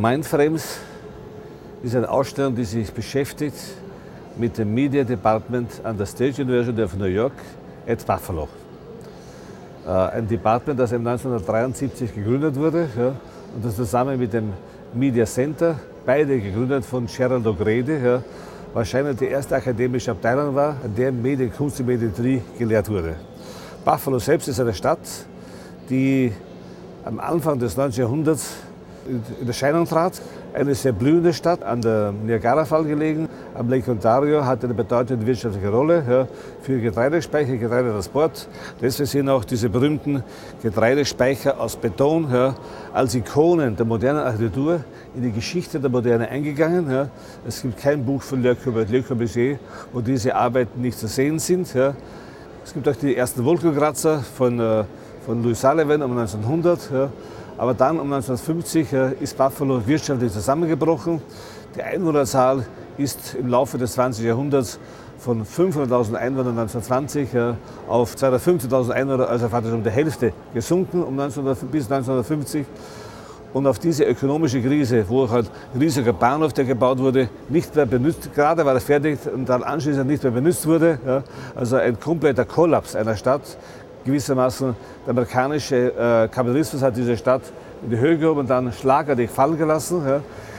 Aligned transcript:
Mindframes 0.00 0.78
ist 1.82 1.94
eine 1.94 2.08
Ausstellung, 2.08 2.54
die 2.54 2.64
sich 2.64 2.90
beschäftigt 2.90 3.56
mit 4.38 4.56
dem 4.56 4.72
Media 4.72 5.04
Department 5.04 5.68
an 5.84 5.98
der 5.98 6.06
State 6.06 6.40
University 6.40 6.82
of 6.82 6.96
New 6.96 7.04
York 7.04 7.34
at 7.86 8.06
Buffalo. 8.06 8.48
Äh, 9.86 9.90
ein 9.90 10.26
Department, 10.26 10.80
das 10.80 10.94
1973 10.94 12.14
gegründet 12.14 12.56
wurde 12.56 12.88
ja, 12.96 13.08
und 13.54 13.62
das 13.62 13.76
zusammen 13.76 14.18
mit 14.18 14.32
dem 14.32 14.54
Media 14.94 15.26
Center, 15.26 15.78
beide 16.06 16.40
gegründet 16.40 16.86
von 16.86 17.06
Gerald 17.06 17.44
O'Grady, 17.44 18.02
ja, 18.02 18.22
wahrscheinlich 18.72 19.18
die 19.18 19.26
erste 19.26 19.56
akademische 19.56 20.12
Abteilung 20.12 20.54
war, 20.54 20.76
an 20.82 20.94
der 20.96 21.12
Medienkunst 21.12 21.78
und 21.80 21.86
Mediatrie 21.86 22.40
gelehrt 22.58 22.88
wurde. 22.88 23.16
Buffalo 23.84 24.18
selbst 24.18 24.48
ist 24.48 24.60
eine 24.60 24.72
Stadt, 24.72 25.00
die 25.90 26.32
am 27.04 27.20
Anfang 27.20 27.58
des 27.58 27.76
19. 27.76 28.00
Jahrhunderts 28.02 28.54
in 29.08 29.46
Erscheinung 29.46 29.86
trat. 29.86 30.20
Eine 30.52 30.74
sehr 30.74 30.92
blühende 30.92 31.32
Stadt, 31.32 31.62
an 31.62 31.80
der 31.80 32.12
Niagara-Fall 32.12 32.84
gelegen, 32.84 33.28
am 33.54 33.68
Lake 33.68 33.90
Ontario, 33.90 34.44
hatte 34.44 34.66
eine 34.66 34.74
bedeutende 34.74 35.24
wirtschaftliche 35.24 35.68
Rolle 35.68 36.04
ja, 36.08 36.28
für 36.62 36.80
Getreidespeicher, 36.80 37.56
Getreidetransport. 37.56 38.48
Deswegen 38.80 39.06
sind 39.06 39.28
auch 39.28 39.44
diese 39.44 39.68
berühmten 39.68 40.24
Getreidespeicher 40.62 41.60
aus 41.60 41.76
Beton 41.76 42.28
ja, 42.32 42.54
als 42.92 43.14
Ikonen 43.14 43.76
der 43.76 43.86
modernen 43.86 44.20
Architektur 44.20 44.80
in 45.14 45.22
die 45.22 45.32
Geschichte 45.32 45.78
der 45.78 45.90
Moderne 45.90 46.28
eingegangen. 46.28 46.90
Ja. 46.90 47.08
Es 47.46 47.62
gibt 47.62 47.78
kein 47.78 48.04
Buch 48.04 48.22
von 48.22 48.42
Le 48.42 48.56
Corbusier, 48.56 49.58
wo 49.92 50.00
diese 50.00 50.34
Arbeiten 50.34 50.80
nicht 50.80 50.98
zu 50.98 51.06
sehen 51.06 51.38
sind. 51.38 51.72
Ja. 51.74 51.94
Es 52.64 52.74
gibt 52.74 52.88
auch 52.88 52.96
die 52.96 53.16
ersten 53.16 53.44
Wolkenkratzer 53.44 54.20
von, 54.20 54.58
äh, 54.60 54.84
von 55.24 55.42
Louis 55.42 55.60
Sullivan 55.60 56.02
um 56.02 56.16
1900. 56.16 56.90
Ja. 56.92 57.10
Aber 57.60 57.74
dann 57.74 58.00
um 58.00 58.10
1950 58.10 58.92
äh, 58.94 59.12
ist 59.20 59.36
Buffalo 59.36 59.86
wirtschaftlich 59.86 60.32
zusammengebrochen. 60.32 61.20
Die 61.76 61.82
Einwohnerzahl 61.82 62.64
ist 62.96 63.34
im 63.34 63.48
Laufe 63.48 63.76
des 63.76 63.92
20. 63.92 64.24
Jahrhunderts 64.24 64.80
von 65.18 65.44
500.000 65.44 66.14
Einwohnern 66.14 66.58
1920 66.58 67.34
äh, 67.34 67.52
auf 67.86 68.14
250.000 68.14 68.92
Einwohner, 68.92 69.28
also 69.28 69.50
faktisch 69.50 69.74
um 69.74 69.82
die 69.82 69.90
Hälfte 69.90 70.32
gesunken 70.54 71.04
um 71.04 71.14
19, 71.14 71.44
bis 71.70 71.84
1950. 71.92 72.64
Und 73.52 73.66
auf 73.66 73.78
diese 73.78 74.04
ökonomische 74.04 74.62
Krise, 74.62 75.04
wo 75.08 75.28
halt 75.28 75.50
ein 75.74 75.80
riesiger 75.80 76.14
Bahnhof, 76.14 76.54
der 76.54 76.64
gebaut 76.64 76.98
wurde, 76.98 77.28
nicht 77.50 77.74
mehr 77.74 77.84
benutzt, 77.84 78.32
gerade 78.34 78.64
war 78.64 78.74
er 78.74 78.80
fertig 78.80 79.18
und 79.30 79.48
dann 79.48 79.64
anschließend 79.64 80.06
nicht 80.06 80.22
mehr 80.22 80.32
benutzt 80.32 80.66
wurde. 80.66 80.98
Ja, 81.04 81.24
also 81.56 81.76
ein 81.76 81.98
kompletter 81.98 82.46
Kollaps 82.46 82.94
einer 82.94 83.16
Stadt, 83.16 83.42
gewissermaßen 84.04 84.74
der 85.06 85.10
amerikanische 85.10 85.76
äh, 85.76 86.28
Kapitalismus 86.28 86.82
hat 86.82 86.96
diese 86.96 87.16
Stadt 87.16 87.42
in 87.82 87.90
die 87.90 87.98
Höhe 87.98 88.18
gehoben 88.18 88.40
und 88.40 88.50
dann 88.50 88.72
schlagartig 88.72 89.30
fallen 89.30 89.56
gelassen. 89.56 90.02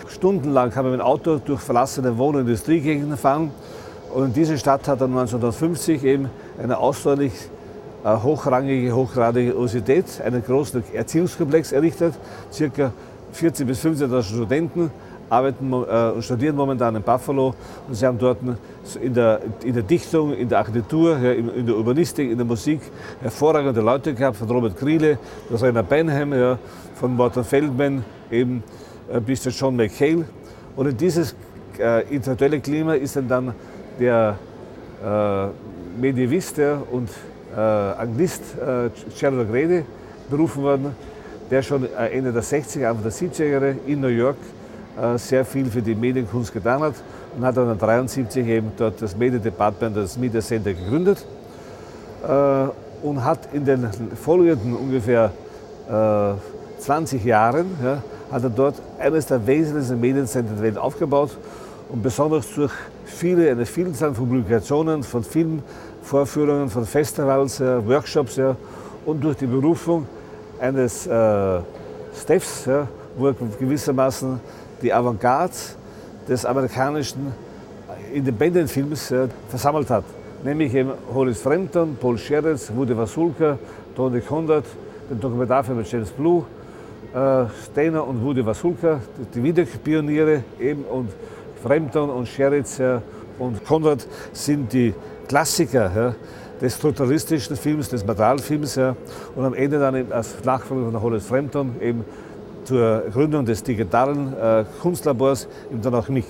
Stundenlang 0.08 0.72
kann 0.72 0.84
man 0.84 0.92
mit 0.92 1.02
dem 1.02 1.06
Auto 1.06 1.38
durch 1.38 1.62
verlassene 1.62 2.18
Wohn- 2.18 2.36
und 2.36 2.42
Industriegegenden 2.42 3.18
fahren. 3.18 3.52
Und 4.14 4.36
diese 4.36 4.58
Stadt 4.58 4.88
hat 4.88 5.00
dann 5.00 5.12
1950 5.12 6.04
eben 6.04 6.30
eine 6.62 6.78
außerordentlich 6.78 7.34
äh, 8.04 8.18
hochrangige, 8.18 8.94
hochgradige 8.94 9.56
Universität, 9.56 10.06
einen 10.24 10.44
großen 10.44 10.84
Erziehungskomplex 10.94 11.72
errichtet. 11.72 12.16
Circa 12.52 12.92
14.000 13.34 13.66
bis 13.66 13.86
15.000 13.86 14.24
Studenten 14.24 14.92
arbeiten 15.32 15.72
äh, 15.72 16.12
und 16.12 16.24
studieren 16.24 16.56
momentan 16.56 16.96
in 16.96 17.02
Buffalo. 17.02 17.56
Und 17.88 17.96
sie 17.96 18.06
haben 18.06 18.20
dort 18.20 18.40
in 19.02 19.14
der, 19.14 19.40
in 19.64 19.74
der 19.74 19.84
Dichtung, 19.84 20.34
in 20.36 20.50
der 20.50 20.60
Architektur, 20.60 21.18
in, 21.18 21.66
der 21.66 21.76
Urbanistik, 21.76 22.30
in 22.30 22.38
der 22.38 22.46
Musik 22.46 22.82
hervorragende 23.22 23.80
Leute 23.80 24.14
gehabt, 24.14 24.36
von 24.36 24.50
Robert 24.50 24.78
Kriele, 24.78 25.18
das 25.50 25.64
Rainer 25.64 25.84
Benham, 25.84 26.34
ja, 26.34 26.60
von 26.96 27.16
Morton 27.16 27.46
Feldman 27.46 28.04
eben 28.30 28.62
äh, 29.12 29.22
bis 29.22 29.42
zu 29.42 29.50
John 29.50 29.76
McHale. 29.78 30.26
Und 30.76 30.88
in 30.88 30.98
dieses 30.98 31.34
äh, 31.80 32.04
intellektuelle 32.14 32.60
Klima 32.60 32.96
ist 32.96 33.18
dann, 33.28 33.54
der 34.00 34.38
äh, 35.04 35.48
Medievist 36.00 36.60
und 36.92 37.10
äh, 37.56 37.60
Anglist 37.60 38.42
äh, 38.60 39.26
Rede 39.26 39.86
berufen 40.30 40.64
worden, 40.64 40.96
der 41.50 41.62
schon 41.62 41.88
Ende 41.94 42.32
der 42.32 42.44
60er, 42.44 42.86
Anfang 42.86 43.04
der 43.04 43.12
70er 43.12 43.46
Jahre 43.46 43.76
in 43.86 44.00
New 44.00 44.08
York 44.08 44.38
sehr 45.16 45.46
viel 45.46 45.66
für 45.66 45.82
die 45.82 45.96
Medienkunst 45.96 46.54
getan 46.54 46.82
hat 46.82 46.96
und 47.36 47.46
hat 47.46 47.56
dann 47.56 47.70
1973 47.70 48.46
eben 48.46 48.72
dort 48.78 49.02
das 49.02 49.16
Media 49.16 49.40
Department, 49.40 49.96
das 49.96 50.18
Media 50.18 50.42
Center 50.42 50.74
gegründet 50.74 51.26
äh, 52.28 53.06
und 53.06 53.24
hat 53.24 53.54
in 53.54 53.66
den 53.66 53.90
folgenden 54.16 54.76
ungefähr 54.76 55.32
20 56.80 57.26
Jahren 57.26 57.66
ja, 57.84 58.02
hat 58.32 58.44
er 58.44 58.50
dort 58.50 58.76
eines 59.00 59.26
der 59.26 59.46
wesentlichsten 59.46 60.00
Mediencenter 60.00 60.54
der 60.54 60.64
Welt 60.64 60.78
aufgebaut 60.78 61.32
und 61.90 62.02
besonders 62.02 62.54
durch 62.56 62.72
viele, 63.06 63.52
eine 63.52 63.66
Vielzahl 63.66 64.14
von 64.14 64.28
Publikationen, 64.28 65.04
von 65.04 65.24
Filmvorführungen, 65.24 66.70
von 66.70 66.86
Festivals, 66.86 67.60
Workshops 67.60 68.38
ja, 68.38 68.56
und 69.06 69.24
durch 69.24 69.38
die 69.38 69.48
Berufung 69.48 70.08
eines 70.60 71.08
äh, 71.08 71.60
Staffs, 72.16 72.66
ja, 72.66 72.88
wo 73.18 73.28
er 73.28 73.36
gewissermaßen 73.60 74.40
die 74.82 74.94
Avantgarde 74.94 75.54
des 76.28 76.46
amerikanischen 76.46 77.34
Independent-Films 78.14 79.12
äh, 79.12 79.28
versammelt 79.50 79.90
hat. 79.90 80.04
Nämlich 80.44 80.74
eben 80.74 80.92
Hollis 81.14 81.40
Frampton, 81.40 81.98
Paul 82.00 82.18
Scherez, 82.18 82.72
Woody 82.76 82.98
Vasulka, 82.98 83.58
Tony 83.96 84.22
Conrad, 84.22 84.66
den 85.10 85.20
Dokumentarfilm 85.20 85.78
mit 85.78 85.92
James 85.92 86.10
Blue, 86.10 86.44
äh, 87.14 87.46
Steiner 87.66 88.08
und 88.08 88.24
Woody 88.24 88.46
Vasulka, 88.46 89.00
die 89.34 89.44
Videopioniere 89.44 90.44
eben 90.60 90.84
und 90.86 91.10
Frampton 91.62 92.10
und 92.10 92.28
Scherez 92.28 92.80
äh, 92.80 93.00
und 93.38 93.64
Conrad 93.66 94.06
sind 94.34 94.72
die 94.74 94.94
Klassiker 95.28 95.92
ja, 95.96 96.16
des 96.62 96.78
totalistischen 96.80 97.56
Films, 97.56 97.90
des 97.90 98.06
Materialfilms 98.06 98.76
ja, 98.76 98.96
und 99.36 99.46
am 99.46 99.54
Ende 99.54 99.80
dann 99.80 100.12
als 100.12 100.44
Nachfolger 100.44 100.92
von 100.92 101.02
Hollis 101.02 101.26
Frampton 101.26 101.76
eben 101.82 102.06
zur 102.64 103.04
Gründung 103.12 103.46
des 103.46 103.64
digitalen 103.64 104.34
äh, 104.34 104.66
Kunstlabors 104.82 105.48
auch 105.94 106.10
mich. 106.10 106.26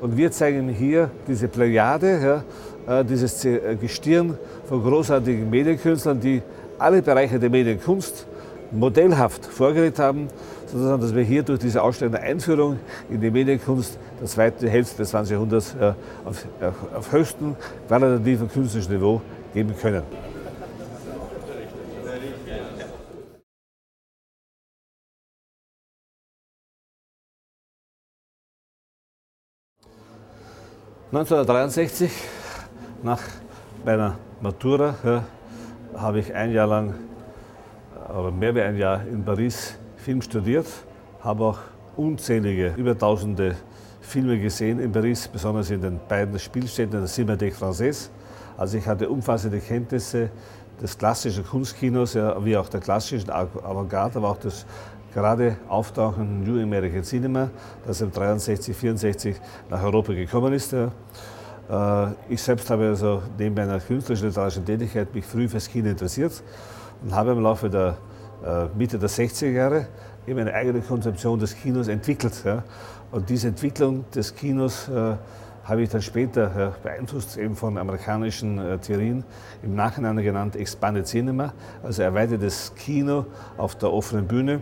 Und 0.00 0.16
wir 0.16 0.30
zeigen 0.30 0.68
hier 0.68 1.10
diese 1.26 1.48
Plejade, 1.48 2.44
ja, 2.86 3.00
äh, 3.00 3.04
dieses 3.04 3.44
äh, 3.44 3.76
Gestirn 3.80 4.36
von 4.68 4.82
großartigen 4.82 5.48
Medienkünstlern, 5.48 6.20
die 6.20 6.42
alle 6.78 7.00
Bereiche 7.00 7.38
der 7.38 7.50
Medienkunst 7.50 8.26
modellhaft 8.70 9.46
vorgelegt 9.46 9.98
haben, 9.98 10.28
sodass 10.66 11.00
dass 11.00 11.14
wir 11.14 11.22
hier 11.22 11.42
durch 11.42 11.60
diese 11.60 11.82
Ausstellung 11.82 12.16
Einführung 12.16 12.78
in 13.08 13.20
die 13.20 13.30
Medienkunst 13.30 13.98
der 14.20 14.26
zweiten 14.26 14.66
Hälfte 14.66 14.98
des 14.98 15.10
20. 15.10 15.32
Jahrhunderts 15.32 15.74
äh, 15.80 15.92
auf, 16.24 16.46
auf 16.94 17.12
höchstem 17.12 17.56
qualitativen 17.88 18.50
künstlerischen 18.50 18.92
Niveau 18.92 19.20
geben 19.54 19.74
können. 19.80 20.02
1963, 31.14 32.10
nach 33.04 33.20
meiner 33.84 34.16
Matura, 34.40 34.96
ja, 35.04 35.22
habe 35.94 36.18
ich 36.18 36.34
ein 36.34 36.50
Jahr 36.50 36.66
lang, 36.66 36.94
oder 38.08 38.32
mehr 38.32 38.52
wie 38.52 38.62
ein 38.62 38.76
Jahr 38.76 39.06
in 39.06 39.24
Paris 39.24 39.78
Film 39.96 40.20
studiert, 40.20 40.66
habe 41.20 41.44
auch 41.44 41.58
unzählige, 41.96 42.74
über 42.76 42.98
tausende 42.98 43.54
Filme 44.00 44.40
gesehen 44.40 44.80
in 44.80 44.90
Paris, 44.90 45.28
besonders 45.28 45.70
in 45.70 45.82
den 45.82 46.00
beiden 46.08 46.36
Spielstätten 46.36 46.98
der 46.98 47.08
Cinémathèque 47.08 47.54
Française. 47.54 48.08
Also 48.56 48.78
ich 48.78 48.86
hatte 48.88 49.08
umfassende 49.08 49.60
Kenntnisse 49.60 50.30
des 50.82 50.98
klassischen 50.98 51.46
Kunstkinos, 51.46 52.14
ja, 52.14 52.44
wie 52.44 52.56
auch 52.56 52.68
der 52.68 52.80
klassischen 52.80 53.30
Avantgarde, 53.30 54.18
aber 54.18 54.30
auch 54.30 54.38
des 54.38 54.66
gerade 55.14 55.56
auftauchenden 55.68 56.42
New 56.42 56.60
American 56.60 57.04
Cinema, 57.04 57.48
das 57.86 58.00
im 58.00 58.10
63, 58.10 58.76
64 58.76 59.36
nach 59.70 59.82
Europa 59.82 60.12
gekommen 60.12 60.52
ist. 60.52 60.72
Äh, 60.72 60.88
ich 62.28 62.42
selbst 62.42 62.68
habe 62.68 62.88
also 62.88 63.22
neben 63.38 63.54
meiner 63.54 63.78
künstlerischen 63.78 64.28
literarischen 64.28 64.66
Tätigkeit 64.66 65.14
mich 65.14 65.24
früh 65.24 65.48
fürs 65.48 65.68
Kino 65.68 65.88
interessiert 65.88 66.42
und 67.02 67.14
habe 67.14 67.30
im 67.30 67.40
Laufe 67.40 67.70
der 67.70 67.96
äh, 68.44 68.66
Mitte 68.76 68.98
der 68.98 69.08
60er 69.08 69.50
Jahre 69.50 69.86
eben 70.26 70.40
eine 70.40 70.52
eigene 70.52 70.80
Konzeption 70.80 71.38
des 71.38 71.54
Kinos 71.54 71.88
entwickelt. 71.88 72.34
Und 73.12 73.30
diese 73.30 73.48
Entwicklung 73.48 74.04
des 74.10 74.34
Kinos 74.34 74.88
äh, 74.88 75.14
habe 75.64 75.82
ich 75.82 75.88
dann 75.88 76.02
später 76.02 76.74
beeinflusst 76.82 77.38
eben 77.38 77.56
von 77.56 77.78
amerikanischen 77.78 78.60
Theorien, 78.82 79.24
im 79.62 79.74
Nachhinein 79.74 80.18
genannt 80.18 80.56
Expanded 80.56 81.06
Cinema, 81.06 81.54
also 81.82 82.02
erweitertes 82.02 82.74
Kino 82.74 83.24
auf 83.56 83.74
der 83.76 83.90
offenen 83.90 84.26
Bühne. 84.26 84.60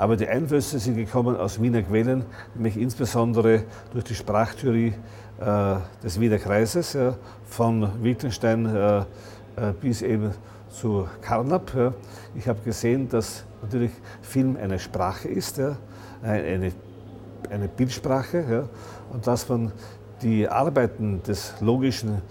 Aber 0.00 0.16
die 0.16 0.26
Einflüsse 0.26 0.78
sind 0.78 0.96
gekommen 0.96 1.36
aus 1.36 1.60
Wiener 1.60 1.82
Quellen, 1.82 2.24
nämlich 2.54 2.78
insbesondere 2.78 3.64
durch 3.92 4.04
die 4.04 4.14
Sprachtheorie 4.14 4.94
äh, 5.38 5.74
des 6.02 6.18
Wiener 6.18 6.38
Kreises, 6.38 6.94
ja, 6.94 7.16
von 7.44 8.02
Wittgenstein 8.02 8.64
äh, 8.64 9.00
äh, 9.00 9.04
bis 9.78 10.00
eben 10.00 10.30
zu 10.70 11.06
Carnap. 11.20 11.74
Ja. 11.76 11.92
Ich 12.34 12.48
habe 12.48 12.60
gesehen, 12.64 13.10
dass 13.10 13.44
natürlich 13.60 13.90
Film 14.22 14.56
eine 14.56 14.78
Sprache 14.78 15.28
ist, 15.28 15.58
ja, 15.58 15.76
eine 16.22 16.72
eine 17.50 17.68
Bildsprache 17.68 18.68
und 19.12 19.26
dass 19.26 19.48
man 19.48 19.72
die 20.22 20.48
Arbeiten 20.48 21.22
des 21.22 21.54
logischen, 21.60 22.22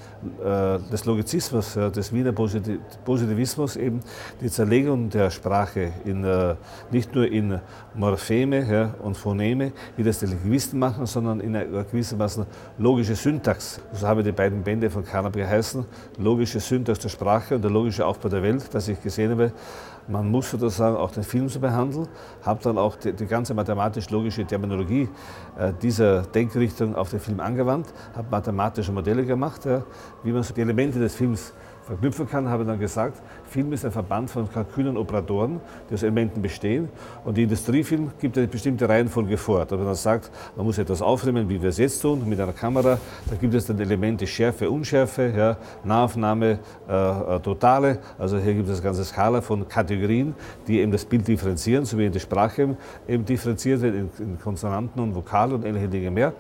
äh, 0.44 0.80
des 0.92 1.06
Logizismus, 1.06 1.74
des 1.74 2.14
Wiener 2.14 2.32
Positivismus 2.32 3.76
eben 3.76 4.02
die 4.42 4.50
Zerlegung 4.50 5.10
der 5.10 5.30
Sprache 5.30 5.92
in, 6.06 6.24
äh, 6.24 6.56
nicht 6.92 7.14
nur 7.16 7.28
in 7.28 7.60
Morpheme 7.96 8.94
und 9.02 9.18
Phoneme, 9.18 9.72
wie 9.98 10.04
das 10.04 10.20
die 10.20 10.28
Linguisten 10.28 10.80
machen, 10.80 11.06
sondern 11.06 11.40
in 11.40 11.56
einer 11.56 11.84
gewissermaßen 11.84 12.46
logische 12.78 13.16
Syntax. 13.16 13.82
So 13.94 14.08
haben 14.08 14.24
die 14.24 14.32
beiden 14.32 14.64
Bände 14.64 14.90
von 14.90 15.04
Carnap 15.04 15.34
geheißen, 15.34 15.86
logische 16.18 16.60
Syntax 16.60 17.00
der 17.00 17.10
Sprache 17.10 17.56
und 17.56 17.62
der 17.62 17.72
logische 17.72 18.06
Aufbau 18.06 18.30
der 18.30 18.44
Welt, 18.44 18.64
das 18.72 18.88
ich 18.88 19.02
gesehen 19.02 19.32
habe. 19.32 19.52
Man 20.10 20.32
muss 20.32 20.50
sozusagen 20.50 20.96
auch 20.98 21.12
den 21.12 21.24
Film 21.24 21.48
so 21.50 21.60
behandeln, 21.60 22.08
habe 22.42 22.60
dann 22.64 22.80
auch 22.80 22.96
die, 22.96 23.14
die 23.14 23.28
ganze 23.28 23.54
mathematisch-logische 23.54 24.44
Terminologie 24.44 25.08
äh, 25.56 25.72
dieser 25.82 26.24
Denkrichtung 26.24 26.96
auf 26.96 27.12
den 27.12 27.20
Film 27.20 27.40
angewandt, 27.40 27.94
habe 28.16 28.28
mathematische 28.32 28.92
Modelle 28.92 29.24
gemacht, 29.24 29.66
ja, 29.66 29.84
wie 30.24 30.32
man 30.32 30.42
so 30.42 30.54
die 30.56 30.62
Elemente 30.62 30.98
des 30.98 31.16
Films 31.16 31.54
verknüpfen 31.90 32.30
kann, 32.30 32.48
habe 32.48 32.64
dann 32.66 32.80
gesagt, 32.80 33.20
Film 33.50 33.74
ist 33.74 33.84
ein 33.84 33.92
Verband 33.92 34.30
von 34.30 34.48
und 34.78 34.98
Operatoren, 34.98 35.60
die 35.90 35.96
aus 35.96 36.04
Elementen 36.04 36.40
bestehen. 36.40 36.88
Und 37.26 37.36
die 37.36 37.44
Industriefilm 37.44 38.12
gibt 38.20 38.38
eine 38.38 38.48
bestimmte 38.48 38.88
Reihenfolge 38.88 39.38
vor. 39.38 39.66
Da 39.66 39.76
man 39.76 39.88
dann 39.88 39.96
sagt, 39.96 40.30
man 40.56 40.68
muss 40.68 40.78
etwas 40.78 41.02
aufnehmen, 41.02 41.50
wie 41.50 41.60
wir 41.60 41.70
es 41.70 41.80
jetzt 41.80 42.00
tun, 42.00 42.28
mit 42.30 42.40
einer 42.40 42.54
Kamera. 42.54 43.00
Da 43.28 43.36
gibt 43.36 43.56
es 43.56 43.66
dann 43.66 43.80
Elemente 43.80 44.28
Schärfe, 44.28 44.70
Unschärfe, 44.70 45.34
ja, 45.36 45.58
Nahaufnahme, 45.84 46.60
äh, 46.88 47.36
äh, 47.36 47.40
Totale. 47.40 47.98
Also 48.20 48.38
hier 48.38 48.54
gibt 48.54 48.70
es 48.70 48.76
eine 48.76 48.84
ganze 48.84 49.04
Skala 49.04 49.42
von 49.42 49.68
Kategorien, 49.68 50.36
die 50.68 50.80
eben 50.80 50.92
das 50.92 51.06
Bild 51.06 51.28
differenzieren, 51.28 51.86
so 51.86 51.98
wie 51.98 52.06
in 52.06 52.12
der 52.12 52.20
Sprache 52.20 52.78
eben 53.08 53.26
differenziert 53.26 53.82
wird 53.82 53.96
in, 53.96 54.10
in 54.20 54.40
Konsonanten 54.40 55.02
und 55.02 55.16
Vokale 55.16 55.56
und 55.56 55.66
ähnliche 55.66 55.88
Dinge 55.88 56.12
mehr. 56.12 56.34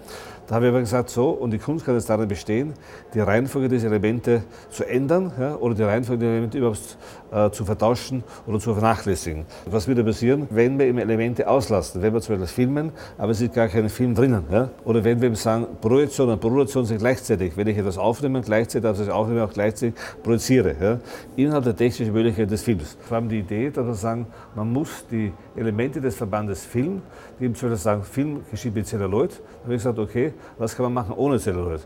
Da 0.49 0.55
habe 0.55 0.65
ich 0.65 0.69
aber 0.71 0.79
gesagt, 0.79 1.11
so, 1.11 1.29
und 1.29 1.51
die 1.51 1.59
Kunst 1.59 1.85
kann 1.85 1.93
jetzt 1.93 2.09
darin 2.09 2.27
bestehen, 2.27 2.73
die 3.13 3.19
Reihenfolge 3.19 3.69
dieser 3.69 3.89
Elemente 3.89 4.41
zu 4.71 4.83
ändern 4.83 5.31
ja, 5.39 5.55
oder 5.57 5.75
die 5.75 5.83
Reihenfolge 5.83 6.21
der 6.21 6.31
Elemente 6.31 6.57
überhaupt 6.57 6.97
äh, 7.31 7.51
zu 7.51 7.65
vertauschen 7.65 8.23
oder 8.47 8.59
zu 8.59 8.73
vernachlässigen. 8.73 9.45
Was 9.67 9.87
würde 9.87 10.03
passieren, 10.03 10.47
wenn 10.49 10.79
wir 10.79 10.87
eben 10.87 10.97
Elemente 10.97 11.47
auslassen? 11.47 12.01
Wenn 12.01 12.15
wir 12.15 12.21
zum 12.21 12.39
Beispiel 12.39 12.47
filmen, 12.47 12.91
aber 13.19 13.31
es 13.31 13.41
ist 13.41 13.53
gar 13.53 13.67
kein 13.67 13.89
Film 13.89 14.15
drinnen. 14.15 14.43
Ja? 14.51 14.69
Oder 14.85 15.03
wenn 15.03 15.21
wir 15.21 15.27
eben 15.27 15.35
sagen, 15.35 15.67
Projektion 15.81 16.29
und 16.29 16.41
Produktion 16.41 16.83
sind 16.83 16.97
gleichzeitig. 16.97 17.55
Wenn 17.55 17.67
ich 17.67 17.77
etwas 17.77 17.99
aufnehme, 17.99 18.41
gleichzeitig, 18.41 18.87
also 18.87 19.03
ich 19.03 19.11
aufnehme, 19.11 19.43
auch 19.43 19.53
gleichzeitig 19.53 19.93
projiziere. 20.23 20.75
Ja? 20.81 20.99
Innerhalb 21.35 21.65
der 21.65 21.75
technischen 21.75 22.11
Möglichkeit 22.11 22.49
des 22.49 22.63
Films. 22.63 22.97
Wir 23.07 23.17
haben 23.17 23.29
die 23.29 23.37
Idee, 23.37 23.69
dass 23.69 23.85
wir 23.85 23.93
sagen, 23.93 24.25
man 24.55 24.73
muss 24.73 25.05
die 25.11 25.31
Elemente 25.55 26.01
des 26.01 26.15
Verbandes 26.15 26.65
Film, 26.65 27.03
die 27.39 27.45
eben 27.45 27.53
zum 27.53 27.69
Beispiel 27.69 27.83
sagen, 27.83 28.03
Film 28.03 28.39
geschieht 28.49 28.73
mit 28.73 28.87
Celluloid, 28.87 29.29
da 29.29 29.63
habe 29.65 29.75
ich 29.75 29.79
gesagt, 29.79 29.99
okay, 29.99 30.33
was 30.57 30.75
kann 30.75 30.83
man 30.85 30.93
machen 30.93 31.13
ohne 31.15 31.39
Celluloid? 31.39 31.81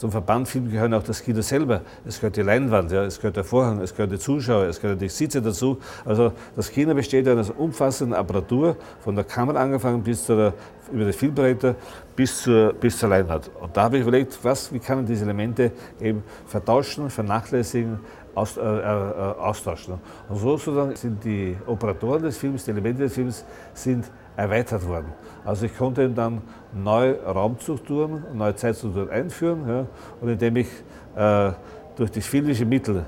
Zum 0.00 0.10
Verbandfilm 0.10 0.70
gehören 0.70 0.94
auch 0.94 1.02
das 1.02 1.22
Kino 1.22 1.42
selber. 1.42 1.82
Es 2.06 2.20
gehört 2.20 2.34
die 2.34 2.40
Leinwand, 2.40 2.90
ja, 2.90 3.04
es 3.04 3.18
gehört 3.18 3.36
der 3.36 3.44
Vorhang, 3.44 3.82
es 3.82 3.94
gehört 3.94 4.10
die 4.10 4.18
Zuschauer, 4.18 4.64
es 4.64 4.80
gehören 4.80 4.98
die 4.98 5.10
Sitze 5.10 5.42
dazu. 5.42 5.76
Also 6.06 6.32
das 6.56 6.70
Kino 6.70 6.94
besteht 6.94 7.28
aus 7.28 7.50
umfassenden 7.50 8.18
Apparatur, 8.18 8.76
von 9.00 9.14
der 9.14 9.24
Kamera 9.24 9.60
angefangen 9.60 10.02
bis 10.02 10.24
zu 10.24 10.34
der, 10.34 10.54
über 10.90 11.04
die 11.04 11.12
Filmbretter 11.12 11.74
bis 12.16 12.42
zur, 12.42 12.72
bis 12.72 12.96
zur 12.96 13.10
Leinwand. 13.10 13.50
Und 13.60 13.76
da 13.76 13.82
habe 13.82 13.98
ich 13.98 14.02
überlegt, 14.02 14.38
was, 14.42 14.72
wie 14.72 14.78
kann 14.78 14.96
man 14.96 15.06
diese 15.06 15.24
Elemente 15.24 15.70
eben 16.00 16.22
vertauschen, 16.46 17.10
vernachlässigen, 17.10 18.00
aus, 18.34 18.56
äh, 18.56 18.60
äh, 18.60 18.64
austauschen. 18.64 19.94
Und 20.28 20.36
so 20.36 20.56
sozusagen 20.56 20.96
sind 20.96 21.22
die 21.24 21.56
Operatoren 21.66 22.22
des 22.22 22.38
Films, 22.38 22.64
die 22.64 22.70
Elemente 22.70 23.02
des 23.02 23.12
Films, 23.12 23.44
sind 23.74 24.10
erweitert 24.36 24.86
worden. 24.86 25.12
Also 25.44 25.66
ich 25.66 25.76
konnte 25.76 26.08
dann 26.08 26.42
neue 26.72 27.22
Raumstrukturen, 27.22 28.24
neue 28.34 28.54
Zeitstrukturen 28.54 29.10
einführen 29.10 29.68
ja, 29.68 29.86
und 30.20 30.28
indem 30.28 30.56
ich 30.56 30.68
äh, 31.16 31.52
durch 31.96 32.10
das 32.10 32.26
filmische 32.26 32.64
Mittel 32.64 33.04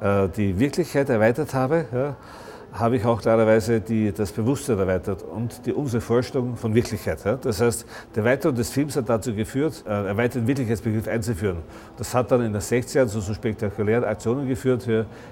äh, 0.00 0.28
die 0.28 0.58
Wirklichkeit 0.58 1.08
erweitert 1.08 1.54
habe, 1.54 1.86
ja, 1.92 2.16
habe 2.72 2.96
ich 2.96 3.04
auch 3.04 3.20
klarerweise 3.20 3.80
die, 3.80 4.12
das 4.12 4.32
Bewusstsein 4.32 4.78
erweitert 4.78 5.22
und 5.22 5.66
die, 5.66 5.74
unsere 5.74 6.00
Vorstellung 6.00 6.56
von 6.56 6.74
Wirklichkeit. 6.74 7.22
Ja. 7.24 7.36
Das 7.36 7.60
heißt, 7.60 7.84
die 8.14 8.18
Erweiterung 8.18 8.56
des 8.56 8.70
Films 8.70 8.96
hat 8.96 9.08
dazu 9.08 9.34
geführt, 9.34 9.84
einen 9.86 10.06
erweiterten 10.06 10.46
Wirklichkeitsbegriff 10.46 11.06
einzuführen. 11.06 11.58
Das 11.98 12.14
hat 12.14 12.30
dann 12.30 12.40
in 12.42 12.52
den 12.52 12.62
60er 12.62 12.96
Jahren 12.96 13.08
zu 13.08 13.20
so 13.20 13.34
spektakulären 13.34 14.04
Aktionen 14.04 14.48
geführt, 14.48 14.88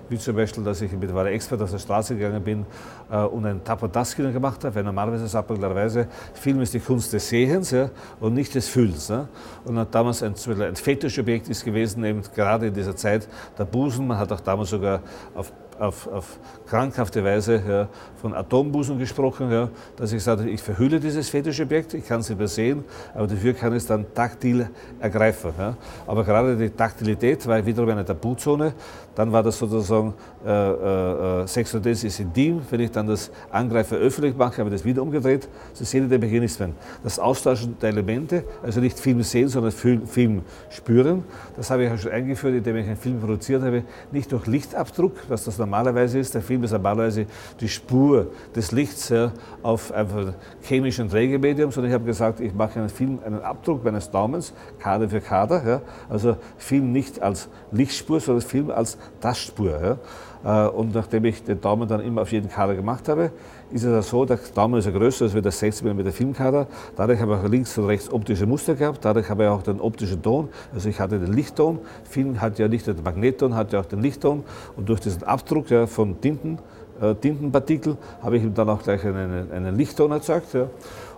wie 0.09 0.19
zum 0.19 0.37
Beispiel, 0.37 0.63
dass 0.65 0.83
ich 0.83 0.93
mit 0.93 1.15
Wale 1.15 1.31
Expert 1.31 1.63
auf 1.63 1.71
der 1.71 1.79
Straße 1.79 2.15
gegangen 2.15 2.43
bin 2.43 2.67
äh, 3.11 3.23
und 3.23 3.47
ein 3.47 3.65
Tapotaskino 3.65 4.31
gemacht 4.33 4.63
habe, 4.65 4.75
weil 4.75 4.85
normalerweise 4.85 5.27
sagt 5.27 5.49
man 5.49 5.59
klarerweise, 5.59 6.09
Film 6.35 6.61
ist 6.61 6.75
die 6.75 6.81
Kunst 6.81 7.13
des 7.13 7.27
Sehens 7.27 7.71
ja, 7.71 7.91
und 8.21 8.35
nicht 8.35 8.55
des 8.55 8.69
Fühlens. 8.69 9.09
Ja. 9.09 9.29
Und 9.65 9.79
hat 9.79 9.95
damals 9.95 10.23
ein, 10.23 10.35
ein 10.61 10.77
Fetischobjekt 10.77 11.49
ist 11.49 11.65
gewesen, 11.65 12.05
eben 12.05 12.23
gerade 12.35 12.67
in 12.67 12.75
dieser 12.75 12.95
Zeit 12.95 13.27
der 13.59 13.65
Busen. 13.65 14.07
Man 14.07 14.19
hat 14.19 14.31
auch 14.31 14.41
damals 14.41 14.71
sogar 14.71 15.01
auf 15.35 15.53
auf, 15.81 16.07
auf 16.07 16.39
krankhafte 16.67 17.25
Weise 17.25 17.63
ja, 17.67 17.89
von 18.21 18.35
Atombusen 18.35 18.99
gesprochen, 18.99 19.51
ja, 19.51 19.71
dass 19.97 20.13
ich 20.13 20.23
sagte, 20.23 20.49
ich 20.49 20.63
verhülle 20.63 21.01
dieses 21.01 21.29
Fetischobjekt, 21.31 21.95
ich 21.95 22.07
kann 22.07 22.21
es 22.21 22.31
übersehen, 22.31 22.85
aber 23.15 23.27
dafür 23.27 23.55
kann 23.55 23.73
es 23.73 23.87
dann 23.87 24.05
taktil 24.15 24.69
ergreifen. 25.01 25.53
Ja. 25.59 25.77
Aber 26.07 26.25
gerade 26.25 26.57
die 26.57 26.71
Taktilität 26.71 27.47
war 27.47 27.65
wiederum 27.65 27.91
eine 27.91 28.05
Tabuzone. 28.05 28.75
Dann 29.15 29.33
war 29.33 29.43
das 29.43 29.59
sozusagen, 29.59 30.15
äh, 30.45 30.51
äh, 30.51 31.43
äh 31.43 31.47
Sexualität 31.47 32.05
ist 32.05 32.21
intim. 32.21 32.63
Wenn 32.71 32.81
ich 32.81 32.91
dann 32.91 33.07
das 33.07 33.31
Angreifer 33.51 33.97
öffentlich 33.97 34.37
mache, 34.37 34.59
habe 34.59 34.71
ich 34.71 34.77
das 34.77 34.85
wieder 34.85 35.03
umgedreht. 35.03 35.49
Sie 35.73 35.85
sehen 35.85 36.09
die 36.09 36.19
Mechanismen. 36.19 36.75
Das 37.03 37.19
Austauschen 37.19 37.77
der 37.81 37.91
Elemente, 37.91 38.45
also 38.63 38.81
nicht 38.81 38.99
Film 38.99 39.23
sehen, 39.23 39.49
sondern 39.49 39.73
Film 39.73 40.43
spüren, 40.71 41.25
das 41.57 41.71
habe 41.71 41.85
ich 41.85 41.91
auch 41.93 41.99
schon 41.99 42.13
eingeführt, 42.13 42.55
indem 42.55 42.77
ich 42.77 42.87
einen 42.87 42.97
Film 42.97 43.21
produziert 43.21 43.63
habe, 43.63 43.83
nicht 44.13 44.31
durch 44.33 44.47
Lichtabdruck, 44.47 45.13
was 45.29 45.45
das 45.45 45.59
normalerweise 45.59 46.19
ist. 46.19 46.35
Der 46.35 46.43
Film 46.43 46.65
ist 46.65 46.73
normalerweise 46.73 47.27
die 47.61 47.69
Spur 47.69 48.29
des 48.55 48.73
Lichts 48.73 49.09
ja, 49.09 49.33
auf 49.63 49.93
einfach 49.93 50.33
chemischen 50.63 51.09
Trägermedium, 51.09 51.71
sondern 51.71 51.91
ich 51.91 51.95
habe 51.95 52.05
gesagt, 52.05 52.41
ich 52.41 52.55
mache 52.55 52.79
einen 52.79 52.89
Film, 52.89 53.19
einen 53.25 53.41
Abdruck 53.41 53.85
meines 53.85 54.11
Daumens, 54.11 54.53
Kader 54.79 55.09
für 55.09 55.21
Kader. 55.21 55.63
Ja, 55.67 55.83
also 56.09 56.37
Film 56.59 56.93
nicht 56.93 57.21
als 57.21 57.49
Lichtspur, 57.73 58.21
sondern 58.21 58.43
Film 58.43 58.71
als 58.71 58.99
Tastspur. 59.21 59.99
Ja. 60.45 60.67
Äh, 60.67 60.69
und 60.69 60.95
nachdem 60.95 61.25
ich 61.25 61.43
den 61.43 61.61
Daumen 61.61 61.89
dann 61.89 62.01
immer 62.01 62.23
auf 62.23 62.33
jeden 62.33 62.49
Kader 62.49 62.75
gemacht 62.75 63.09
habe, 63.09 63.31
ist 63.71 63.85
es 63.85 64.09
so, 64.09 64.25
der 64.25 64.39
Daumen 64.55 64.79
ist 64.79 64.87
ja 64.87 64.91
größer 64.91 65.27
als 65.27 65.35
der 65.35 65.53
60 65.53 65.85
mm 65.85 66.09
Filmkader. 66.09 66.67
Dadurch 66.97 67.21
habe 67.21 67.35
ich 67.35 67.39
auch 67.39 67.49
links 67.49 67.77
und 67.79 67.87
rechts 67.87 68.13
optische 68.13 68.47
Muster 68.47 68.75
gehabt. 68.75 69.05
Dadurch 69.05 69.29
habe 69.29 69.45
ich 69.45 69.49
auch 69.49 69.63
den 69.63 69.81
optischen 69.81 70.23
Ton. 70.23 70.49
Also 70.75 70.89
ich 70.89 70.99
hatte 70.99 71.19
den 71.19 71.33
Lichtton. 71.33 71.79
Film 72.05 72.41
hat 72.41 72.59
ja 72.59 72.69
nicht 72.69 72.87
den 72.87 73.03
Magnetton, 73.03 73.55
hat 73.55 73.73
ja 73.73 73.81
auch 73.81 73.87
den 73.87 74.01
Lichtton. 74.01 74.43
Und 74.77 74.89
durch 74.89 75.01
diesen 75.01 75.23
Abdruck 75.23 75.71
ja, 75.71 75.87
von 75.87 76.21
Tinten, 76.21 76.59
äh, 77.01 77.15
Tintenpartikel 77.15 77.97
habe 78.23 78.39
ich 78.39 78.43
ihm 78.43 78.55
dann 78.55 78.69
auch 78.69 78.83
gleich 78.83 79.05
einen, 79.05 79.53
einen 79.53 79.77
Lichtton 79.77 80.11
erzeugt. 80.11 80.53
Ja. 80.53 80.67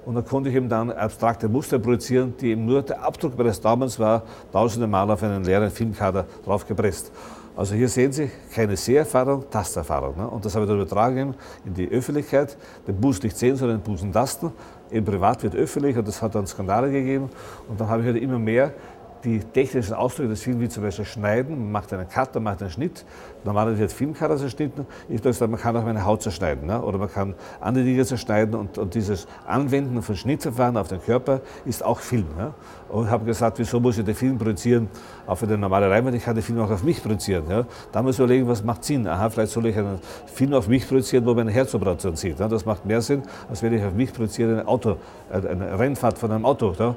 Und 0.04 0.16
dann 0.16 0.24
konnte 0.24 0.50
ich 0.50 0.56
eben 0.56 0.68
dann 0.68 0.90
abstrakte 0.90 1.48
Muster 1.48 1.78
projizieren, 1.78 2.34
die 2.40 2.50
eben 2.50 2.66
nur 2.66 2.82
der 2.82 3.02
Abdruck 3.02 3.38
meines 3.38 3.60
Daumens 3.60 3.98
war, 3.98 4.24
tausende 4.52 4.88
Mal 4.88 5.08
auf 5.10 5.22
einen 5.22 5.44
leeren 5.44 5.70
Filmkader 5.70 6.26
draufgepresst. 6.44 7.12
Also 7.54 7.74
hier 7.74 7.88
sehen 7.88 8.12
Sie 8.12 8.30
keine 8.54 8.76
Seherfahrung, 8.76 9.44
Tasterfahrung. 9.50 10.16
Ne? 10.16 10.26
Und 10.26 10.44
das 10.44 10.54
habe 10.54 10.64
ich 10.64 10.70
dann 10.70 10.80
übertragen 10.80 11.34
in 11.66 11.74
die 11.74 11.88
Öffentlichkeit. 11.90 12.56
Den 12.86 12.98
Busen 12.98 13.24
nicht 13.24 13.36
sehen, 13.36 13.56
sondern 13.56 13.78
den 13.78 13.84
Busen 13.84 14.10
tasten. 14.12 14.52
Im 14.90 15.04
Privat 15.04 15.42
wird 15.42 15.54
öffentlich 15.54 15.96
und 15.96 16.08
das 16.08 16.22
hat 16.22 16.34
dann 16.34 16.46
Skandale 16.46 16.90
gegeben. 16.90 17.28
Und 17.68 17.78
dann 17.80 17.88
habe 17.88 18.00
ich 18.00 18.06
halt 18.06 18.16
immer 18.16 18.38
mehr 18.38 18.72
die 19.24 19.40
technischen 19.40 19.94
Ausdrücke 19.94 20.30
des 20.30 20.42
Films, 20.42 20.60
wie 20.60 20.68
zum 20.68 20.82
Beispiel 20.82 21.04
Schneiden, 21.04 21.58
man 21.58 21.72
macht 21.72 21.92
einen 21.92 22.08
Cut, 22.08 22.34
man 22.34 22.44
macht 22.44 22.62
einen 22.62 22.70
Schnitt. 22.70 23.04
Normalerweise 23.44 23.80
wird 23.80 23.92
Filmcutter 23.92 24.36
zerschnitten. 24.36 24.86
Ich 25.08 25.22
sage, 25.22 25.50
man 25.50 25.60
kann 25.60 25.76
auch 25.76 25.84
meine 25.84 26.04
Haut 26.04 26.22
zerschneiden. 26.22 26.66
Ne? 26.66 26.80
Oder 26.80 26.98
man 26.98 27.10
kann 27.10 27.34
andere 27.60 27.84
Dinge 27.84 28.04
zerschneiden. 28.04 28.54
Und, 28.54 28.78
und 28.78 28.94
dieses 28.94 29.26
Anwenden 29.46 30.02
von 30.02 30.16
Schnittverfahren 30.16 30.76
auf 30.76 30.88
den 30.88 31.00
Körper 31.00 31.40
ist 31.64 31.84
auch 31.84 32.00
Film. 32.00 32.26
Ne? 32.36 32.52
Und 32.88 33.10
habe 33.10 33.24
gesagt, 33.24 33.58
wieso 33.58 33.80
muss 33.80 33.98
ich 33.98 34.04
den 34.04 34.14
Film 34.14 34.38
produzieren 34.38 34.88
auf 35.26 35.42
eine 35.42 35.58
normale 35.58 35.88
Leinwand? 35.88 36.16
Ich 36.16 36.24
kann 36.24 36.34
den 36.34 36.42
Film 36.42 36.60
auch 36.60 36.70
auf 36.70 36.82
mich 36.82 37.02
produzieren. 37.02 37.44
Ja? 37.48 37.64
Da 37.90 38.02
muss 38.02 38.14
ich 38.16 38.20
überlegen, 38.20 38.46
was 38.46 38.62
macht 38.62 38.84
Sinn. 38.84 39.06
Aha, 39.06 39.30
vielleicht 39.30 39.52
soll 39.52 39.66
ich 39.66 39.76
einen 39.76 39.98
Film 40.26 40.54
auf 40.54 40.68
mich 40.68 40.86
produzieren, 40.86 41.26
wo 41.26 41.34
meine 41.34 41.50
Herzoperation 41.50 42.16
sieht. 42.16 42.38
Ne? 42.38 42.48
Das 42.48 42.64
macht 42.64 42.86
mehr 42.86 43.00
Sinn, 43.00 43.22
als 43.48 43.62
wenn 43.62 43.72
ich 43.72 43.84
auf 43.84 43.94
mich 43.94 44.12
produziere, 44.12 44.60
ein 44.60 44.66
Auto, 44.66 44.96
eine 45.32 45.78
Rennfahrt 45.78 46.18
von 46.18 46.30
einem 46.30 46.44
Auto. 46.44 46.74
Ne? 46.78 46.94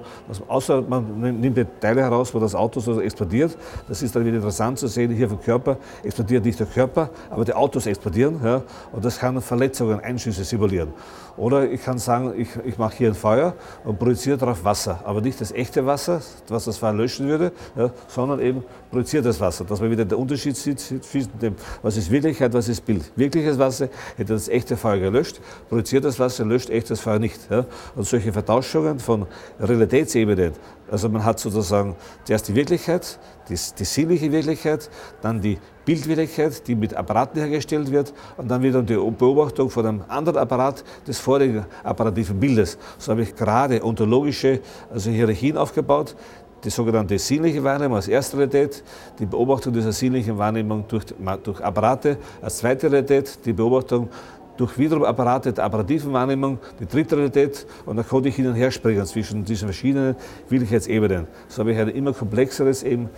außer 0.47 0.81
man 0.81 1.19
nimmt 1.19 1.57
die 1.57 1.65
Teile 1.79 2.01
heraus, 2.01 2.33
wo 2.33 2.39
das 2.39 2.55
Auto 2.55 2.79
so 2.79 2.99
explodiert. 3.01 3.57
Das 3.87 4.01
ist 4.01 4.15
dann 4.15 4.25
wieder 4.25 4.37
interessant 4.37 4.79
zu 4.79 4.87
sehen, 4.87 5.11
hier 5.11 5.29
vom 5.29 5.41
Körper 5.41 5.77
explodiert 6.03 6.45
nicht 6.45 6.59
der 6.59 6.67
Körper, 6.67 7.09
aber 7.29 7.45
die 7.45 7.53
Autos 7.53 7.85
explodieren. 7.85 8.39
Ja, 8.43 8.61
und 8.91 9.03
das 9.03 9.19
kann 9.19 9.41
Verletzungen, 9.41 9.99
Einschüsse 9.99 10.43
simulieren. 10.43 10.93
Oder 11.37 11.69
ich 11.69 11.83
kann 11.83 11.97
sagen, 11.97 12.33
ich, 12.37 12.47
ich 12.65 12.77
mache 12.77 12.95
hier 12.95 13.09
ein 13.09 13.15
Feuer 13.15 13.55
und 13.83 13.99
projiziere 13.99 14.37
darauf 14.37 14.63
Wasser, 14.63 15.01
aber 15.03 15.19
nicht 15.19 15.41
das 15.41 15.51
echte 15.51 15.85
Wasser, 15.85 16.21
was 16.47 16.65
das 16.65 16.77
Feuer 16.77 16.93
löschen 16.93 17.27
würde, 17.27 17.51
ja, 17.75 17.91
sondern 18.07 18.39
eben 18.39 18.63
projiziert 18.89 19.25
das 19.25 19.39
Wasser, 19.41 19.65
dass 19.65 19.81
man 19.81 19.91
wieder 19.91 20.05
den 20.05 20.17
Unterschied 20.17 20.55
sieht 20.55 20.79
zwischen 20.79 21.37
dem, 21.39 21.55
was 21.81 21.97
ist 21.97 22.09
Wirklichkeit, 22.09 22.53
was 22.53 22.69
ist 22.69 22.85
Bild. 22.85 23.11
Wirkliches 23.17 23.59
Wasser 23.59 23.89
hätte 24.15 24.33
das 24.33 24.47
echte 24.47 24.77
Feuer 24.77 24.97
gelöscht, 24.99 25.41
projiziert 25.67 26.05
das 26.05 26.19
Wasser 26.19 26.45
löscht 26.45 26.69
echtes 26.69 27.01
Feuer 27.01 27.19
nicht. 27.19 27.39
Ja. 27.49 27.65
Und 27.95 28.05
solche 28.05 28.24
Vertauschungen 28.31 28.99
von 28.99 29.25
Realitätsebenen, 29.59 30.53
also 30.89 31.09
man 31.09 31.25
hat 31.25 31.39
sozusagen 31.39 31.95
zuerst 32.23 32.47
die 32.47 32.55
Wirklichkeit, 32.55 33.19
die, 33.49 33.57
die 33.77 33.83
sinnliche 33.83 34.31
Wirklichkeit, 34.31 34.89
dann 35.21 35.41
die 35.41 35.57
Bildwirklichkeit, 35.83 36.67
die 36.67 36.75
mit 36.75 36.93
Apparaten 36.93 37.39
hergestellt 37.39 37.91
wird 37.91 38.13
und 38.37 38.49
dann 38.49 38.61
wieder 38.61 38.81
die 38.83 38.95
Beobachtung 38.95 39.69
von 39.69 39.85
einem 39.85 40.03
anderen 40.07 40.37
Apparat 40.37 40.83
des 41.07 41.19
vorigen 41.19 41.65
apparativen 41.83 42.39
Bildes. 42.39 42.77
So 42.97 43.11
habe 43.11 43.23
ich 43.23 43.35
gerade 43.35 43.83
ontologische 43.83 44.59
also 44.91 45.09
Hierarchien 45.09 45.57
aufgebaut. 45.57 46.15
Die 46.63 46.71
sogenannte 46.71 47.19
sinnliche 47.19 47.63
Wahrnehmung 47.63 47.97
als 47.97 48.07
erste 48.07 48.37
Realität, 48.37 48.83
die 49.19 49.27
Beobachtung 49.27 49.71
dieser 49.71 49.91
sinnlichen 49.91 50.35
Wahrnehmung 50.35 50.85
durch, 50.87 51.05
durch 51.43 51.61
Apparate 51.61 52.17
als 52.41 52.57
zweite 52.57 52.91
Realität, 52.91 53.45
die 53.45 53.53
Beobachtung 53.53 54.09
durch 54.57 54.77
wiederum 54.77 55.03
Apparate 55.03 55.53
der 55.53 55.65
apparativen 55.65 56.13
Wahrnehmung, 56.13 56.59
die 56.79 56.85
dritte 56.85 57.17
Realität 57.17 57.65
und 57.85 57.97
dann 57.97 58.07
konnte 58.07 58.29
ich 58.29 58.35
hin 58.35 58.47
und 58.47 58.55
her 58.55 58.71
springen 58.71 59.05
zwischen 59.05 59.43
diesen 59.45 59.67
verschiedenen 59.67 60.15
Wirklichkeitsebenen. 60.49 61.27
So 61.47 61.59
habe 61.59 61.71
ich 61.71 61.77
ein 61.77 61.89
immer 61.89 62.13
komplexeres 62.13 62.83
eben 62.83 63.09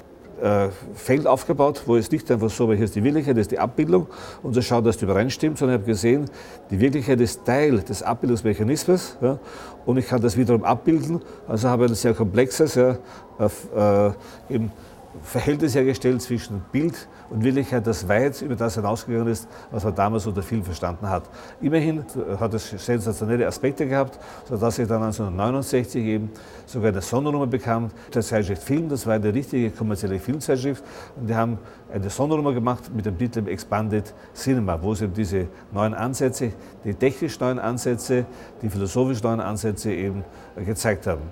äh, 0.42 0.70
Feld 0.94 1.26
aufgebaut, 1.26 1.82
wo 1.86 1.96
es 1.96 2.12
nicht 2.12 2.30
einfach 2.32 2.50
so, 2.50 2.68
weil 2.68 2.76
hier 2.76 2.86
ist 2.86 2.96
die 2.96 3.04
Wirklichkeit, 3.04 3.36
das 3.36 3.42
ist 3.42 3.52
die 3.52 3.60
Abbildung 3.60 4.08
und 4.44 4.54
so 4.54 4.62
schaut, 4.62 4.86
dass 4.86 4.98
die 4.98 5.06
übereinstimmt, 5.06 5.58
sondern 5.58 5.78
ich 5.78 5.82
habe 5.82 5.92
gesehen, 5.92 6.26
die 6.70 6.80
Wirklichkeit 6.80 7.20
ist 7.22 7.44
Teil 7.44 7.80
des 7.80 8.04
Abbildungsmechanismus 8.04 9.18
ja, 9.22 9.40
und 9.86 9.98
ich 9.98 10.08
kann 10.08 10.22
das 10.22 10.38
wiederum 10.38 10.64
abbilden. 10.64 11.22
Also 11.48 11.70
habe 11.70 11.86
ich 11.86 11.92
ein 11.92 11.96
sehr 11.96 12.14
komplexes 12.14 12.76
ja, 12.76 12.98
äh, 13.40 14.54
eben 14.54 14.72
Verhältnis 15.22 15.74
hergestellt 15.76 16.22
zwischen 16.22 16.62
Bild 16.72 17.08
und 17.30 17.44
Wirklichkeit, 17.44 17.86
das 17.88 18.08
weit 18.08 18.42
über 18.42 18.56
das 18.56 18.76
hinausgegangen 18.76 19.28
ist, 19.28 19.48
was 19.72 19.84
man 19.84 19.96
damals 19.96 20.26
unter 20.28 20.42
Film 20.42 20.64
verstanden 20.64 21.10
hat. 21.10 21.24
Immerhin 21.62 22.04
hat 22.40 22.54
es 22.54 22.70
sensationelle 22.70 23.48
Aspekte 23.48 23.88
gehabt, 23.88 24.20
sodass 24.48 24.80
ich 24.80 24.88
dann 24.88 25.04
1969 25.04 26.04
eben 26.06 26.30
sogar 26.66 26.90
eine 26.90 27.02
Sondernummer 27.02 27.48
bekam, 27.48 27.90
der 28.14 28.22
Zeitschrift 28.22 28.64
Film, 28.64 28.90
das 28.90 29.06
war 29.06 29.16
eine 29.16 29.34
richtige 29.34 29.72
kommerzielle 29.72 30.20
Filmzeitschrift 30.20 30.84
und 31.16 31.28
die 31.30 31.36
haben 31.36 31.58
eine 31.92 32.10
Sondernummer 32.10 32.54
gemacht 32.54 32.92
mit 32.94 33.06
dem 33.06 33.18
Titel 33.18 33.48
Expanded 33.48 34.14
Cinema, 34.34 34.82
wo 34.82 34.94
sie 34.94 35.06
eben 35.06 35.14
diese 35.14 35.48
neuen 35.72 35.94
Ansätze, 35.94 36.52
die 36.84 36.94
technisch 36.94 37.40
neuen 37.40 37.60
Ansätze, 37.60 38.26
die 38.62 38.70
philosophisch 38.70 39.24
neuen 39.24 39.40
Ansätze 39.40 39.92
eben 39.92 40.24
gezeigt 40.56 41.08
haben. 41.08 41.24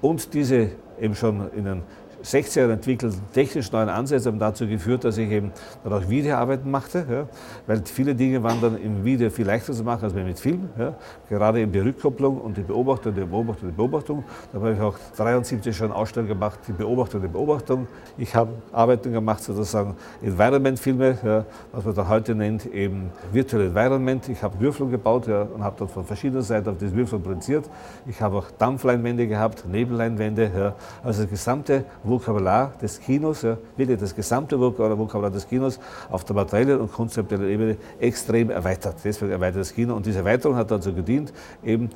Und 0.00 0.32
diese 0.34 0.70
eben 1.00 1.14
schon 1.14 1.50
in 1.52 1.64
den 1.64 1.82
60er 2.24 2.72
entwickelten 2.72 3.20
technisch 3.32 3.70
neuen 3.72 3.88
Ansätze 3.88 4.28
haben 4.28 4.38
dazu 4.38 4.66
geführt, 4.66 5.04
dass 5.04 5.18
ich 5.18 5.30
eben 5.30 5.52
dann 5.84 5.92
auch 5.92 6.08
Videoarbeiten 6.08 6.70
machte, 6.70 7.06
ja, 7.10 7.28
weil 7.66 7.82
viele 7.84 8.14
Dinge 8.14 8.42
waren 8.42 8.60
dann 8.60 8.76
im 8.80 9.04
Video 9.04 9.30
viel 9.30 9.46
leichter 9.46 9.72
zu 9.72 9.84
machen 9.84 10.04
als 10.04 10.14
mit 10.14 10.38
Film. 10.38 10.68
Ja, 10.78 10.94
gerade 11.28 11.60
eben 11.60 11.72
die 11.72 11.78
Rückkopplung 11.78 12.40
und 12.40 12.56
die 12.56 12.62
Beobachtung, 12.62 13.14
die 13.14 13.20
Beobachtung, 13.20 13.68
die 13.70 13.74
Beobachtung. 13.74 14.24
Da 14.52 14.58
habe 14.58 14.72
ich 14.72 14.80
auch 14.80 14.96
73 15.16 15.76
schon 15.76 15.92
Ausstellungen 15.92 16.34
gemacht, 16.34 16.58
die 16.66 16.72
Beobachtung, 16.72 17.22
die 17.22 17.28
Beobachtung. 17.28 17.86
Ich 18.16 18.34
habe 18.34 18.50
Arbeiten 18.72 19.12
gemacht, 19.12 19.42
sozusagen 19.42 19.96
Environment-Filme, 20.22 21.18
ja, 21.24 21.44
was 21.72 21.84
man 21.84 21.94
da 21.94 22.08
heute 22.08 22.34
nennt, 22.34 22.66
eben 22.66 23.10
Virtual 23.32 23.62
Environment. 23.62 24.28
Ich 24.28 24.42
habe 24.42 24.58
Würfel 24.60 24.88
gebaut 24.88 25.26
ja, 25.26 25.42
und 25.42 25.62
habe 25.62 25.76
dann 25.78 25.88
von 25.88 26.04
verschiedenen 26.04 26.42
Seiten 26.42 26.68
auf 26.68 26.78
diese 26.78 26.94
Würfel 26.94 27.18
projiziert. 27.18 27.68
Ich 28.06 28.20
habe 28.20 28.38
auch 28.38 28.50
Dampfleinwände 28.58 29.26
gehabt, 29.26 29.64
Nebelleinwände. 29.68 30.50
Ja, 30.56 30.74
also 31.02 31.22
das 31.22 31.30
gesamte 31.30 31.84
Vokabular 32.08 32.72
des 32.80 33.00
Kinos, 33.00 33.42
ja, 33.42 33.58
wirklich 33.76 33.98
das 33.98 34.14
gesamte 34.14 34.58
Vokabular 34.58 35.30
des 35.30 35.48
Kinos 35.48 35.78
auf 36.10 36.24
der 36.24 36.36
materiellen 36.36 36.80
und 36.80 36.92
konzeptuellen 36.92 37.48
Ebene 37.48 37.76
extrem 38.00 38.50
erweitert. 38.50 38.96
Deswegen 39.04 39.32
erweitert 39.32 39.60
das 39.60 39.74
Kino 39.74 39.94
und 39.94 40.06
diese 40.06 40.18
Erweiterung 40.18 40.56
hat 40.56 40.70
dazu 40.70 40.92
gedient, 40.92 41.32
eben 41.64 41.90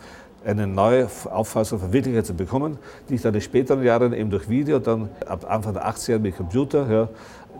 eine 0.44 0.66
neue 0.66 1.08
Auffassung 1.30 1.78
von 1.78 1.92
Wirklichkeit 1.92 2.26
zu 2.26 2.34
bekommen, 2.34 2.78
die 3.08 3.14
ich 3.14 3.22
dann 3.22 3.34
in 3.34 3.40
späteren 3.40 3.82
Jahren 3.82 4.12
eben 4.12 4.30
durch 4.30 4.48
Video, 4.48 4.78
dann 4.78 5.08
ab 5.26 5.46
Anfang 5.48 5.74
der 5.74 5.88
80er 5.88 6.18
mit 6.18 6.36
Computer, 6.36 6.90
ja, 6.90 7.08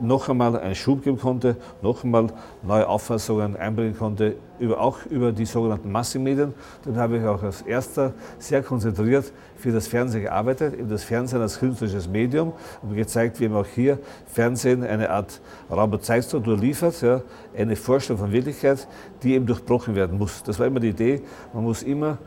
noch 0.00 0.28
einmal 0.28 0.58
einen 0.58 0.74
Schub 0.74 1.02
geben 1.02 1.18
konnte, 1.18 1.56
noch 1.82 2.04
einmal 2.04 2.28
neue 2.62 2.88
Auffassungen 2.88 3.56
einbringen 3.56 3.96
konnte, 3.96 4.36
über, 4.58 4.80
auch 4.80 5.04
über 5.06 5.32
die 5.32 5.44
sogenannten 5.44 5.90
Massenmedien. 5.90 6.54
Dann 6.84 6.96
habe 6.96 7.18
ich 7.18 7.24
auch 7.24 7.42
als 7.42 7.62
erster 7.62 8.12
sehr 8.38 8.62
konzentriert 8.62 9.32
für 9.56 9.72
das 9.72 9.86
Fernsehen 9.86 10.22
gearbeitet, 10.22 10.74
eben 10.74 10.88
das 10.88 11.04
Fernsehen 11.04 11.40
als 11.40 11.58
künstlerisches 11.58 12.08
Medium 12.08 12.52
und 12.82 12.94
gezeigt, 12.94 13.40
wie 13.40 13.44
eben 13.44 13.54
auch 13.54 13.66
hier 13.66 13.98
Fernsehen 14.26 14.84
eine 14.84 15.10
Art 15.10 15.40
Raum- 15.70 15.92
und 15.92 16.04
Zeitstruktur 16.04 16.56
liefert, 16.56 17.00
ja, 17.02 17.22
eine 17.56 17.76
Vorstellung 17.76 18.20
von 18.20 18.32
Wirklichkeit, 18.32 18.86
die 19.22 19.34
eben 19.34 19.46
durchbrochen 19.46 19.94
werden 19.94 20.18
muss. 20.18 20.42
Das 20.42 20.58
war 20.58 20.66
immer 20.66 20.80
die 20.80 20.88
Idee, 20.88 21.22
man 21.52 21.64
muss 21.64 21.82
immer 21.82 22.18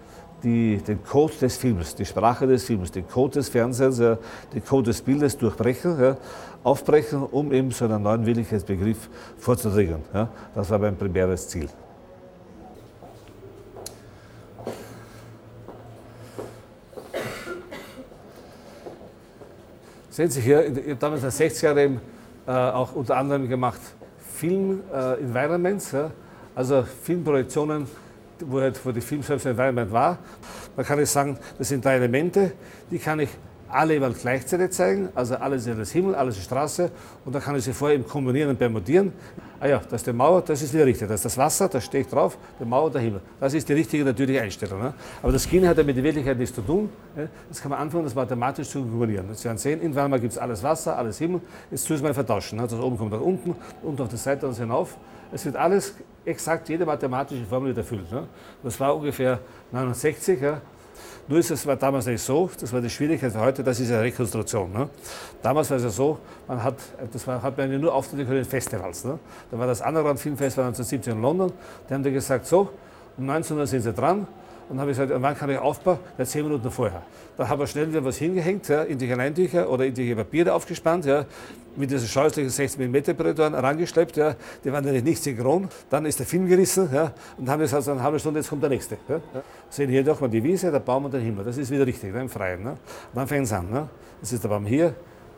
die, 0.46 0.78
den 0.78 1.04
Code 1.04 1.34
des 1.42 1.58
Films, 1.58 1.96
die 1.96 2.06
Sprache 2.06 2.46
des 2.46 2.64
Films, 2.64 2.92
den 2.92 3.08
Code 3.08 3.34
des 3.34 3.50
Fernsehens, 3.50 3.98
ja, 4.00 4.18
den 4.54 4.64
Code 4.64 4.92
des 4.92 5.02
Bildes 5.02 5.38
durchbrechen, 5.38 6.00
ja, 6.00 6.18
aufbrechen, 6.64 7.24
um 7.24 7.52
eben 7.52 7.72
so 7.72 7.86
einen 7.86 8.04
neuen 8.04 8.26
Wirklichkeitsbegriff 8.26 9.10
vorzudringen. 9.38 10.04
Ja. 10.14 10.30
Das 10.54 10.70
war 10.70 10.78
mein 10.80 10.96
primäres 10.96 11.48
Ziel. 11.48 11.68
Sehen 20.12 20.30
Sie 20.30 20.42
hier, 20.42 20.66
ich 20.68 20.78
habe 20.78 20.96
damals 20.96 21.24
in 21.24 21.30
den 21.30 21.52
60er 21.52 21.66
Jahren 21.66 22.02
äh, 22.48 22.52
auch 22.52 22.96
unter 22.96 23.18
anderem 23.18 23.50
gemacht 23.50 23.82
Film-Environments, 24.36 25.94
äh, 25.94 26.10
also 26.54 26.84
Filmprojektionen 26.84 27.88
wo, 28.42 28.62
halt, 28.62 28.80
wo 28.86 28.92
die 28.92 29.02
Film 29.02 29.22
selbst 29.22 29.46
Environment 29.46 29.92
war. 29.92 30.18
Da 30.76 30.84
kann 30.84 31.00
ich 31.00 31.10
sagen, 31.10 31.38
das 31.58 31.70
sind 31.70 31.84
drei 31.84 31.96
Elemente, 31.96 32.54
die 32.92 33.00
kann 33.00 33.20
ich 33.20 33.30
alle 33.70 33.94
jeweils 33.94 34.22
gleichzeitig 34.22 34.72
zeigen, 34.72 35.10
also 35.16 35.36
alles 35.36 35.66
ist 35.66 35.78
das 35.78 35.92
Himmel, 35.92 36.16
alles 36.16 36.38
ist 36.38 36.46
Straße 36.46 36.92
und 37.26 37.34
da 37.34 37.40
kann 37.40 37.56
ich 37.56 37.64
sie 37.64 37.74
vorher 37.74 37.96
eben 37.96 38.08
kombinieren 38.08 38.50
und 38.50 38.58
permutieren. 38.58 39.14
Ah 39.60 39.68
ja, 39.68 39.80
das 39.80 40.02
ist 40.02 40.08
die 40.08 40.14
Mauer, 40.14 40.42
das 40.42 40.62
ist 40.62 40.74
wieder 40.74 40.86
richtig, 40.86 41.08
das 41.08 41.22
ist 41.22 41.26
das 41.26 41.38
Wasser, 41.38 41.68
da 41.68 41.82
stehe 41.82 42.04
ich 42.04 42.10
drauf, 42.10 42.38
die 42.60 42.66
Mauer, 42.66 42.92
der 42.92 43.02
Himmel. 43.02 43.22
Das 43.40 43.54
ist 43.54 43.68
die 43.68 43.74
richtige, 43.74 44.04
natürliche 44.04 44.42
Einstellung. 44.42 44.82
Ne? 44.82 44.94
Aber 45.24 45.32
das 45.32 45.48
Kino 45.48 45.68
hat 45.68 45.78
ja 45.78 45.84
mit 45.84 45.96
der 45.96 46.04
Wirklichkeit 46.04 46.38
nichts 46.38 46.56
zu 46.56 46.62
tun. 46.62 46.90
Ne? 47.16 47.30
Das 47.50 47.62
kann 47.62 47.72
man 47.72 47.80
anfangen, 47.80 48.04
das 48.04 48.14
mathematisch 48.14 48.70
zu 48.70 48.82
kombinieren. 48.82 49.34
Sie 49.34 49.46
werden 49.46 49.58
sehen, 49.58 49.82
in 49.82 49.96
Weimar 49.96 50.20
gibt 50.20 50.34
es 50.34 50.38
alles 50.38 50.62
Wasser, 50.62 50.98
alles 50.98 51.18
Himmel, 51.18 51.42
jetzt 51.72 51.88
tun 51.88 51.98
Sie 51.98 52.04
mal 52.04 52.14
vertauschen. 52.14 52.58
Ne? 52.58 52.68
Das 52.68 52.74
oben 52.80 52.98
kommt 52.98 53.12
nach 53.12 53.22
unten, 53.22 53.56
unten 53.82 54.02
auf 54.02 54.10
der 54.10 54.20
Seite 54.20 54.48
und 54.48 54.56
hinauf. 54.58 54.98
Es 55.32 55.46
wird 55.46 55.56
alles 55.56 55.96
exakt 56.26 56.70
jede 56.70 56.86
mathematische 56.86 57.46
Formel 57.46 57.76
erfüllt. 57.76 58.12
Ne? 58.12 58.28
Das 58.64 58.80
war 58.80 58.96
ungefähr 58.96 59.40
69. 59.72 60.42
Ja? 60.42 60.62
Nur 61.28 61.40
ist 61.40 61.50
es 61.50 61.66
war 61.66 61.76
damals 61.76 62.06
nicht 62.06 62.22
so, 62.22 62.50
das 62.60 62.72
war 62.72 62.82
die 62.82 62.90
Schwierigkeit 62.90 63.32
für 63.32 63.40
heute, 63.40 63.64
das 63.64 63.80
ist 63.80 63.90
eine 63.90 64.02
Rekonstruktion. 64.02 64.72
Ne? 64.72 64.90
Damals 65.42 65.72
war 65.72 65.78
es 65.78 65.84
ja 65.84 65.90
so, 65.90 66.20
man 66.48 66.64
hat, 66.64 66.76
das 67.12 67.26
war, 67.26 67.42
hat 67.42 67.58
man 67.58 67.72
ja 67.72 67.80
nur 67.80 67.94
auftreten 67.94 68.28
können 68.28 68.40
in 68.40 68.46
Festivals. 68.46 69.04
Ne? 69.06 69.18
Da 69.50 69.58
war 69.58 69.66
das 69.66 69.82
Underground 69.82 70.20
Filmfestival 70.20 70.66
1970 70.68 71.14
in 71.14 71.22
London, 71.22 71.52
die 71.90 71.94
haben 71.96 72.04
dann 72.04 72.14
gesagt, 72.14 72.46
so, 72.46 72.70
um 73.18 73.26
19 73.26 73.58
Uhr 73.58 73.66
sind 73.66 73.82
sie 73.82 73.94
dran, 73.94 74.28
und 74.70 74.80
habe 74.80 74.92
ich 74.92 74.98
gesagt, 74.98 75.22
wann 75.22 75.38
kann 75.38 75.50
ich 75.50 75.58
aufbauen? 75.58 76.00
Ja, 76.18 76.26
zehn 76.26 76.44
Minuten 76.44 76.72
vorher. 76.72 77.04
Da 77.38 77.48
haben 77.48 77.60
wir 77.60 77.68
schnell 77.68 77.90
wieder 77.90 78.04
was 78.04 78.18
hingehängt, 78.18 78.68
ja, 78.68 78.84
in 78.84 78.98
die 78.98 79.08
Leintücher 79.08 79.70
oder 79.70 79.86
in 79.86 79.94
die 79.94 80.16
Papiere 80.16 80.54
aufgespannt, 80.54 81.06
ja, 81.06 81.26
mit 81.76 81.92
diesen 81.92 82.08
scheußlichen 82.08 82.50
16 82.50 82.90
mm 82.90 83.16
Projektoren 83.16 83.54
herangeschleppt. 83.54 84.18
Ja. 84.18 84.36
Die 84.64 84.72
waren 84.72 84.84
natürlich 84.84 85.04
nicht 85.04 85.22
synchron. 85.22 85.68
Dann 85.90 86.06
ist 86.06 86.20
der 86.20 86.26
Film 86.26 86.48
gerissen 86.48 86.90
ja, 86.94 87.12
und 87.38 87.50
haben 87.50 87.60
gesagt, 87.60 87.88
eine 87.88 88.02
halbe 88.02 88.20
Stunde, 88.20 88.40
jetzt 88.40 88.50
kommt 88.50 88.64
der 88.64 88.70
nächste. 88.70 88.98
Ja. 89.08 89.20
Sehen 89.70 89.90
hier 89.90 90.04
doch 90.04 90.20
mal 90.20 90.30
die 90.30 90.44
Wiese, 90.44 90.72
der 90.72 90.80
Baum 90.80 91.06
und 91.06 91.14
der 91.14 91.22
Himmel. 91.22 91.44
Das 91.46 91.58
ist 91.58 91.70
wieder 91.70 91.86
richtig, 91.86 92.14
ne, 92.14 92.22
im 92.22 92.30
Freien. 92.30 92.64
Ne. 92.64 92.72
Und 92.72 92.78
dann 93.14 93.28
fängt 93.28 93.46
es 93.46 93.54
an. 93.54 93.70
Ne. 93.70 93.90
Das 94.22 94.32
ist 94.32 94.44
der 94.44 94.50
Baum 94.50 94.66
hier, 94.66 94.96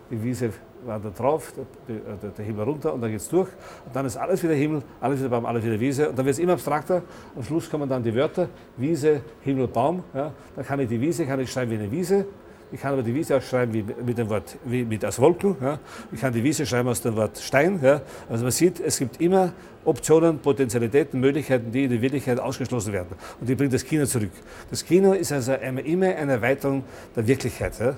die 0.09 0.23
Wiese 0.23 0.51
war 0.87 0.99
da 0.99 1.09
drauf, 1.09 1.53
der, 1.87 2.29
der, 2.29 2.45
Himmel 2.45 2.63
runter 2.63 2.93
und 2.93 3.01
dann 3.01 3.11
geht 3.11 3.19
es 3.19 3.29
durch. 3.29 3.49
Und 3.85 3.95
dann 3.95 4.05
ist 4.05 4.17
alles 4.17 4.41
wieder 4.41 4.53
Himmel, 4.53 4.81
alles 4.99 5.19
wieder 5.19 5.29
Baum, 5.29 5.45
alles 5.45 5.63
wieder 5.63 5.79
Wiese. 5.79 6.09
Und 6.09 6.17
dann 6.17 6.25
wird 6.25 6.33
es 6.33 6.39
immer 6.39 6.53
abstrakter. 6.53 7.03
Am 7.35 7.43
Schluss 7.43 7.69
kommen 7.69 7.89
dann 7.89 8.01
die 8.01 8.15
Wörter 8.15 8.49
Wiese, 8.77 9.21
Himmel, 9.41 9.67
Baum. 9.67 10.03
Ja. 10.13 10.31
Da 10.55 10.63
kann 10.63 10.79
ich 10.79 10.87
die 10.87 10.99
Wiese, 10.99 11.25
kann 11.25 11.39
ich 11.39 11.51
schreiben 11.51 11.71
wie 11.71 11.75
eine 11.75 11.91
Wiese. 11.91 12.25
Ich 12.69 12.81
kann 12.81 12.93
aber 12.93 13.03
die 13.03 13.15
Wiese 13.15 13.37
auch 13.37 13.41
schreiben 13.41 13.73
wie 13.73 13.83
mit 13.83 14.17
dem 14.17 14.29
Wort, 14.29 14.57
wie 14.65 14.83
mit 14.83 15.05
aus 15.05 15.19
Wolken. 15.19 15.55
Ja. 15.61 15.79
Ich 16.11 16.19
kann 16.19 16.33
die 16.33 16.43
Wiese 16.43 16.65
schreiben 16.65 16.89
aus 16.89 17.01
dem 17.01 17.15
Wort 17.15 17.37
Stein. 17.37 17.79
Ja. 17.81 18.01
Also 18.29 18.43
man 18.43 18.51
sieht, 18.51 18.81
es 18.81 18.99
gibt 18.99 19.21
immer 19.21 19.53
Optionen, 19.85 20.39
Potentialitäten, 20.39 21.17
Möglichkeiten, 21.17 21.71
die 21.71 21.85
in 21.85 21.91
der 21.91 22.01
Wirklichkeit 22.01 22.39
ausgeschlossen 22.39 22.91
werden. 22.91 23.15
Und 23.39 23.47
die 23.47 23.55
bringt 23.55 23.71
das 23.71 23.85
Kino 23.85 24.05
zurück. 24.05 24.31
Das 24.69 24.83
Kino 24.83 25.13
ist 25.13 25.31
also 25.31 25.53
immer 25.53 26.07
eine 26.07 26.33
Erweiterung 26.33 26.83
der 27.15 27.25
Wirklichkeit. 27.25 27.79
Ja. 27.79 27.95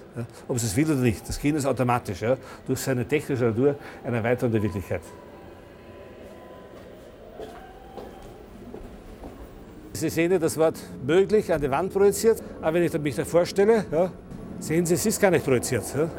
Ob 0.48 0.58
es 0.58 0.64
es 0.64 0.78
will 0.78 0.86
oder 0.86 1.02
nicht. 1.02 1.28
Das 1.28 1.40
Kino 1.40 1.58
ist 1.58 1.66
automatisch, 1.66 2.22
ja, 2.22 2.38
durch 2.68 2.80
seine 2.80 3.08
technische 3.08 3.46
Natur 3.46 3.76
eine 4.04 4.18
Erweiterung 4.18 4.52
der 4.52 4.62
Wirklichkeit. 4.62 5.02
Sie 9.94 10.10
sehen 10.10 10.32
ja 10.32 10.38
das 10.38 10.56
Wort 10.58 10.78
möglich 11.06 11.52
an 11.52 11.60
die 11.60 11.72
Wand 11.72 11.92
projiziert, 11.92 12.42
aber 12.62 12.76
wenn 12.76 12.84
ich 12.84 12.94
mich 13.00 13.16
da 13.16 13.26
vorstelle, 13.26 13.86
ja, 13.92 14.12
sehen 14.60 14.86
Sie, 14.86 14.94
es 14.94 15.06
ist 15.06 15.22
gar 15.22 15.32
nicht 15.32 15.46
projiziert. 15.46 15.84
Ja. 15.96 16.10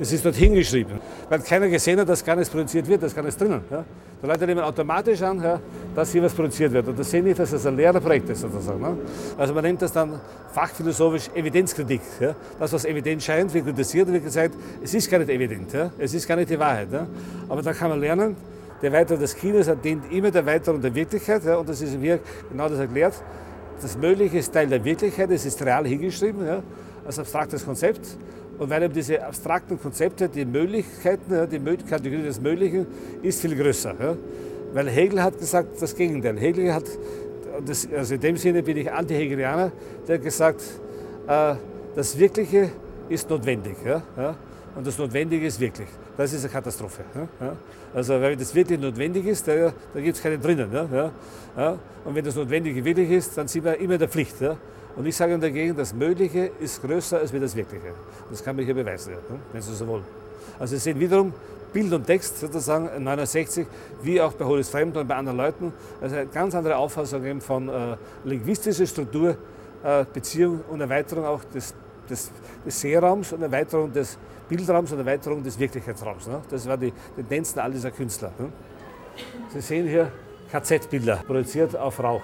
Es 0.00 0.12
ist 0.12 0.24
dort 0.24 0.36
hingeschrieben, 0.36 1.00
weil 1.28 1.40
keiner 1.40 1.68
gesehen 1.68 1.98
hat, 1.98 2.08
dass 2.08 2.24
gar 2.24 2.36
nichts 2.36 2.50
produziert 2.50 2.86
wird, 2.86 3.02
dass 3.02 3.14
gar 3.14 3.22
nichts 3.22 3.36
drinnen. 3.36 3.62
Ja. 3.70 3.84
Die 4.22 4.26
Leute 4.26 4.46
nehmen 4.46 4.60
automatisch 4.60 5.22
an, 5.22 5.42
ja, 5.42 5.60
dass 5.94 6.12
hier 6.12 6.22
was 6.22 6.32
produziert 6.32 6.72
wird. 6.72 6.86
Und 6.88 6.98
das 6.98 7.10
sehen 7.10 7.24
nicht, 7.24 7.38
dass 7.38 7.52
es 7.52 7.66
ein 7.66 7.76
leerer 7.76 8.00
Projekt 8.00 8.28
ist 8.30 8.40
sozusagen. 8.40 8.80
Ne? 8.80 8.96
Also 9.36 9.54
man 9.54 9.62
nennt 9.64 9.82
das 9.82 9.92
dann 9.92 10.20
fachphilosophisch 10.52 11.30
Evidenzkritik. 11.34 12.00
Ja. 12.20 12.34
Das, 12.58 12.72
was 12.72 12.84
evident 12.84 13.22
scheint, 13.22 13.52
wird 13.54 13.64
kritisiert 13.64 14.06
und 14.08 14.14
wird 14.14 14.24
gesagt, 14.24 14.54
es 14.82 14.94
ist 14.94 15.10
gar 15.10 15.18
nicht 15.18 15.30
evident, 15.30 15.72
ja. 15.72 15.90
es 15.98 16.14
ist 16.14 16.26
gar 16.26 16.36
nicht 16.36 16.50
die 16.50 16.58
Wahrheit. 16.58 16.88
Ja. 16.92 17.06
Aber 17.48 17.62
da 17.62 17.72
kann 17.72 17.90
man 17.90 18.00
lernen, 18.00 18.36
die 18.80 18.86
Erweiterung 18.86 19.20
des 19.20 19.34
Kinos 19.34 19.68
dient 19.82 20.12
immer 20.12 20.30
der 20.30 20.42
Erweiterung 20.42 20.80
der 20.80 20.94
Wirklichkeit. 20.94 21.44
Ja, 21.44 21.56
und 21.56 21.68
das 21.68 21.80
ist 21.80 21.98
mir 21.98 22.20
genau 22.50 22.68
das 22.68 22.78
erklärt. 22.78 23.14
Das 23.80 23.96
Mögliche 23.96 24.38
ist 24.38 24.52
Teil 24.52 24.66
der 24.68 24.84
Wirklichkeit, 24.84 25.30
es 25.30 25.46
ist 25.46 25.64
real 25.64 25.86
hingeschrieben, 25.86 26.44
ja, 26.44 26.62
als 27.08 27.18
abstraktes 27.18 27.64
Konzept. 27.64 28.06
Und 28.58 28.70
weil 28.70 28.82
eben 28.82 28.92
diese 28.92 29.24
abstrakten 29.24 29.80
Konzepte, 29.80 30.28
die 30.28 30.44
Möglichkeiten, 30.44 31.48
die 31.50 31.58
Kategorie 31.88 32.22
des 32.22 32.40
Möglichen, 32.40 32.86
ist 33.22 33.40
viel 33.40 33.56
größer. 33.56 33.94
Weil 34.74 34.88
Hegel 34.90 35.22
hat 35.22 35.38
gesagt, 35.38 35.80
das 35.80 35.94
Gegenteil. 35.96 36.38
Hegel 36.38 36.74
hat, 36.74 36.84
also 37.96 38.14
in 38.14 38.20
dem 38.20 38.36
Sinne 38.36 38.62
bin 38.62 38.76
ich 38.76 38.92
Anti-Hegelianer, 38.92 39.72
der 40.06 40.16
hat 40.16 40.22
gesagt, 40.22 40.60
äh, 41.26 41.54
das 41.96 42.18
Wirkliche 42.18 42.70
ist 43.08 43.30
notwendig. 43.30 43.76
Und 44.76 44.86
das 44.86 44.98
Notwendige 44.98 45.46
ist 45.46 45.58
wirklich. 45.58 45.88
Das 46.16 46.32
ist 46.32 46.44
eine 46.44 46.52
Katastrophe. 46.52 47.02
Also 47.94 48.20
wenn 48.20 48.38
das 48.38 48.54
wirklich 48.54 48.78
notwendig 48.78 49.24
ist, 49.26 49.48
da, 49.48 49.72
da 49.94 50.00
gibt 50.00 50.16
es 50.16 50.22
keine 50.22 50.38
drinnen. 50.38 50.68
Und 52.04 52.14
wenn 52.14 52.24
das 52.24 52.34
Notwendige 52.34 52.84
wirklich 52.84 53.10
ist, 53.10 53.38
dann 53.38 53.48
sind 53.48 53.64
wir 53.64 53.78
immer 53.78 53.94
in 53.94 54.00
der 54.00 54.08
Pflicht. 54.08 54.36
Und 54.96 55.06
ich 55.06 55.16
sage 55.16 55.38
dagegen, 55.38 55.76
das 55.76 55.94
Mögliche 55.94 56.50
ist 56.60 56.82
größer 56.82 57.18
als 57.18 57.32
das 57.32 57.54
Wirkliche. 57.54 57.92
Das 58.30 58.42
kann 58.42 58.56
man 58.56 58.64
hier 58.64 58.74
beweisen, 58.74 59.12
ja? 59.12 59.36
wenn 59.52 59.62
Sie 59.62 59.74
so 59.74 59.86
wollen. 59.86 60.04
Also 60.58 60.74
Sie 60.76 60.80
sehen 60.80 60.98
wiederum 60.98 61.32
Bild 61.72 61.92
und 61.92 62.06
Text 62.06 62.40
sozusagen 62.40 63.02
69, 63.02 63.66
wie 64.02 64.20
auch 64.20 64.32
bei 64.32 64.44
Holis 64.44 64.68
Fremd 64.68 64.96
und 64.96 65.06
bei 65.06 65.14
anderen 65.14 65.36
Leuten. 65.36 65.72
Also 66.00 66.16
eine 66.16 66.26
ganz 66.26 66.54
andere 66.54 66.76
Auffassung 66.76 67.40
von 67.40 67.68
äh, 67.68 67.96
linguistischer 68.24 68.86
Struktur, 68.86 69.36
äh, 69.84 70.04
Beziehung 70.12 70.62
und 70.70 70.80
Erweiterung 70.80 71.26
auch 71.26 71.44
des, 71.44 71.74
des, 72.08 72.30
des 72.64 72.80
Sehraums 72.80 73.32
und 73.32 73.42
Erweiterung 73.42 73.92
des 73.92 74.18
Bildraums 74.48 74.92
und 74.92 74.98
Erweiterung 74.98 75.42
des 75.42 75.58
Wirklichkeitsraums. 75.58 76.26
Ne? 76.26 76.40
Das 76.50 76.66
waren 76.66 76.80
die 76.80 76.92
Tendenzen 77.16 77.60
all 77.60 77.70
dieser 77.70 77.90
Künstler. 77.90 78.32
Ne? 78.38 78.50
Sie 79.52 79.60
sehen 79.60 79.86
hier 79.86 80.10
KZ-Bilder, 80.50 81.22
projiziert 81.26 81.76
auf 81.76 82.02
Rauch. 82.02 82.22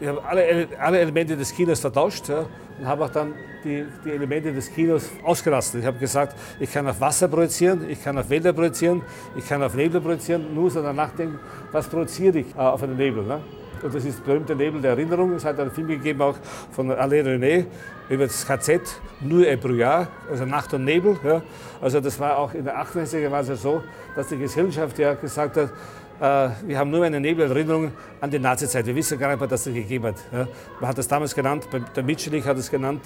Ich 0.00 0.08
habe 0.08 0.24
alle, 0.24 0.68
alle 0.80 0.98
Elemente 0.98 1.36
des 1.36 1.54
Kinos 1.54 1.80
vertauscht 1.80 2.28
ja, 2.28 2.46
und 2.78 2.86
habe 2.86 3.04
auch 3.04 3.10
dann 3.10 3.32
die, 3.62 3.84
die, 4.04 4.10
Elemente 4.10 4.52
des 4.52 4.72
Kinos 4.72 5.08
ausgelassen. 5.22 5.80
Ich 5.80 5.86
habe 5.86 5.98
gesagt, 5.98 6.34
ich 6.58 6.72
kann 6.72 6.86
auf 6.88 7.00
Wasser 7.00 7.28
projizieren, 7.28 7.88
ich 7.88 8.02
kann 8.02 8.18
auf 8.18 8.28
Wälder 8.28 8.52
projizieren, 8.52 9.02
ich 9.36 9.48
kann 9.48 9.62
auf 9.62 9.74
Nebel 9.74 10.00
projizieren, 10.00 10.52
nur 10.52 10.70
so 10.70 10.82
danach 10.82 11.12
denken, 11.12 11.38
was 11.70 11.86
projiziere 11.86 12.38
ich 12.38 12.54
äh, 12.56 12.58
auf 12.58 12.82
einen 12.82 12.96
Nebel. 12.96 13.24
Ne? 13.24 13.40
Und 13.82 13.94
das 13.94 14.04
ist 14.04 14.18
der 14.18 14.24
berühmte 14.32 14.56
Nebel 14.56 14.80
der 14.80 14.92
Erinnerung. 14.92 15.32
Es 15.34 15.44
hat 15.44 15.60
einen 15.60 15.70
Film 15.70 15.86
gegeben 15.86 16.22
auch 16.22 16.36
von 16.72 16.90
Alain 16.90 17.26
René 17.26 17.66
über 18.08 18.24
das 18.24 18.46
KZ, 18.46 18.80
nur 19.20 19.46
et 19.46 19.60
brouillard, 19.60 20.08
also 20.30 20.44
Nacht 20.44 20.74
und 20.74 20.84
Nebel. 20.84 21.16
Ja. 21.22 21.42
Also 21.80 22.00
das 22.00 22.18
war 22.18 22.38
auch 22.38 22.52
in 22.54 22.64
der 22.64 22.82
68er 22.82 23.18
Jahre 23.18 23.44
ja 23.44 23.56
so, 23.56 23.82
dass 24.16 24.28
die 24.28 24.38
Gesellschaft 24.38 24.98
ja 24.98 25.14
gesagt 25.14 25.56
hat, 25.56 25.70
wir 26.18 26.78
haben 26.78 26.90
nur 26.90 27.04
eine 27.04 27.20
Nebelerinnerung 27.20 27.92
an 28.20 28.30
die 28.30 28.38
Nazizeit. 28.38 28.86
Wir 28.86 28.94
wissen 28.94 29.18
gar 29.18 29.30
nicht 29.30 29.40
mehr, 29.40 29.48
dass 29.48 29.66
es 29.66 29.74
gegeben 29.74 30.06
hat. 30.06 30.16
Ja. 30.32 30.48
Man 30.80 30.88
hat 30.88 30.98
das 30.98 31.08
damals 31.08 31.34
genannt, 31.34 31.68
der 31.94 32.02
Mitschlich 32.02 32.44
hat 32.44 32.56
es 32.56 32.70
genannt, 32.70 33.02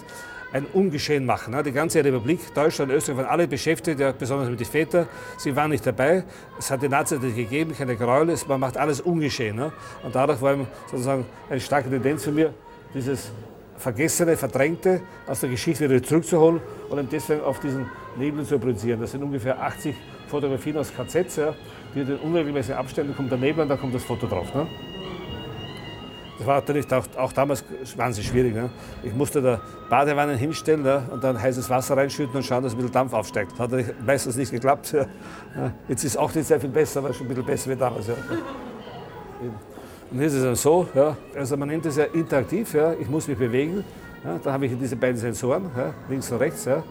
ein 0.53 0.65
Ungeschehen 0.73 1.27
machen. 1.27 1.55
Die 1.65 1.73
ganze 1.73 2.03
Republik, 2.05 2.41
Deutschland, 2.55 2.91
Österreich 2.91 3.19
waren 3.19 3.27
alle 3.27 3.47
beschäftigt, 3.47 4.01
besonders 4.19 4.49
mit 4.49 4.61
den 4.61 4.67
Vätern. 4.67 5.07
Sie 5.37 5.55
waren 5.55 5.71
nicht 5.71 5.87
dabei. 5.87 6.25
Es 6.59 6.71
hat 6.71 6.83
die 6.83 6.89
Nazis 6.89 7.21
nicht 7.21 7.37
gegeben, 7.37 7.75
keine 7.77 7.97
Gräuel. 7.97 8.35
Man 8.47 8.61
macht 8.61 8.77
alles 8.77 9.01
ungeschehen. 9.01 9.61
Und 9.61 10.15
dadurch 10.15 10.41
war 10.41 10.57
sozusagen 10.91 11.27
eine 11.51 11.61
starke 11.61 11.91
Tendenz 11.91 12.25
von 12.25 12.35
mir, 12.35 12.55
dieses 12.95 13.31
Vergessene, 13.77 14.37
Verdrängte 14.37 15.03
aus 15.27 15.41
der 15.41 15.51
Geschichte 15.51 15.89
wieder 15.89 16.03
zurückzuholen 16.03 16.61
und 16.89 17.13
deswegen 17.13 17.43
auf 17.43 17.61
diesen 17.61 17.87
Nebel 18.17 18.45
zu 18.45 18.59
produzieren. 18.59 19.01
Das 19.01 19.13
sind 19.13 19.23
ungefähr 19.23 19.61
80 19.61 19.95
Fotografien 20.29 20.77
aus 20.79 20.93
KZs, 20.93 21.37
ja, 21.37 21.55
die 21.95 22.01
in 22.01 22.17
unregelmäßigen 22.17 22.79
Abständen 22.79 23.15
kommt 23.15 23.31
der 23.31 23.39
Nebel 23.39 23.63
und 23.63 23.69
da 23.69 23.77
kommt 23.77 23.95
das 23.95 24.05
Foto 24.05 24.27
drauf. 24.27 24.55
Ne? 24.55 24.67
Das 26.39 26.47
war 26.47 26.57
natürlich 26.57 26.91
auch, 26.93 27.05
auch 27.17 27.33
damals 27.33 27.65
wahnsinnig 27.97 28.29
schwierig. 28.29 28.55
Ne? 28.55 28.71
Ich 29.03 29.13
musste 29.13 29.43
da 29.43 29.61
Badewannen 29.91 30.39
hinstellen 30.39 30.83
ne? 30.83 31.03
und 31.11 31.23
dann 31.25 31.41
heißes 31.41 31.69
Wasser 31.69 31.97
reinschütten 31.97 32.37
und 32.37 32.45
schauen, 32.45 32.63
dass 32.63 32.75
ein 32.75 32.77
bisschen 32.77 32.93
Dampf 32.93 33.13
aufsteigt. 33.13 33.59
Hat 33.59 33.71
meistens 34.05 34.37
nicht 34.37 34.51
geklappt. 34.51 34.95
Ja. 35.57 35.73
Jetzt 35.89 36.05
ist 36.05 36.17
auch 36.17 36.33
nicht 36.35 36.47
sehr 36.47 36.61
viel 36.61 36.69
besser, 36.69 37.01
aber 37.01 37.13
schon 37.13 37.27
ein 37.27 37.31
bisschen 37.31 37.45
besser 37.45 37.71
wie 37.71 37.77
damals. 37.77 38.07
Ja. 38.07 38.15
Und 40.11 40.19
hier 40.19 40.27
ist 40.27 40.35
es 40.35 40.43
dann 40.43 40.55
so, 40.55 40.87
ja, 40.95 41.17
also 41.35 41.57
man 41.57 41.69
nennt 41.69 41.85
es 41.87 41.97
ja 41.97 42.05
interaktiv, 42.05 42.75
ja, 42.75 42.93
ich 42.93 43.09
muss 43.09 43.27
mich 43.27 43.39
bewegen. 43.39 43.83
Ja, 44.25 44.39
da 44.43 44.53
habe 44.53 44.67
ich 44.67 44.79
diese 44.79 44.95
beiden 44.95 45.17
Sensoren, 45.17 45.71
links 46.09 46.31
und 46.31 46.39
rechts. 46.39 46.67
Und 46.67 46.83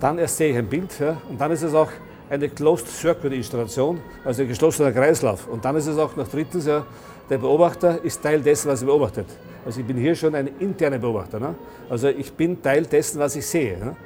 dann 0.00 0.18
erst 0.18 0.36
sehe 0.36 0.52
ich 0.52 0.56
ein 0.56 0.66
Bild. 0.66 0.90
Und 1.28 1.40
dann 1.40 1.50
ist 1.50 1.62
es 1.62 1.74
auch 1.74 1.90
eine 2.34 2.48
Closed 2.48 2.88
Circuit 2.88 3.32
Installation, 3.32 4.00
also 4.24 4.42
ein 4.42 4.48
geschlossener 4.48 4.92
Kreislauf. 4.92 5.46
Und 5.46 5.64
dann 5.64 5.76
ist 5.76 5.86
es 5.86 5.96
auch 5.98 6.14
noch 6.16 6.28
drittens 6.28 6.66
ja, 6.66 6.84
der 7.30 7.38
Beobachter 7.38 8.02
ist 8.04 8.22
Teil 8.22 8.40
dessen, 8.40 8.68
was 8.68 8.82
er 8.82 8.86
beobachtet. 8.86 9.26
Also 9.64 9.80
ich 9.80 9.86
bin 9.86 9.96
hier 9.96 10.14
schon 10.14 10.34
ein 10.34 10.50
interner 10.58 10.98
Beobachter. 10.98 11.40
Ne? 11.40 11.54
Also 11.88 12.08
ich 12.08 12.32
bin 12.32 12.60
Teil 12.60 12.84
dessen, 12.84 13.18
was 13.18 13.34
ich 13.36 13.46
sehe. 13.46 13.78
Ne? 13.78 13.96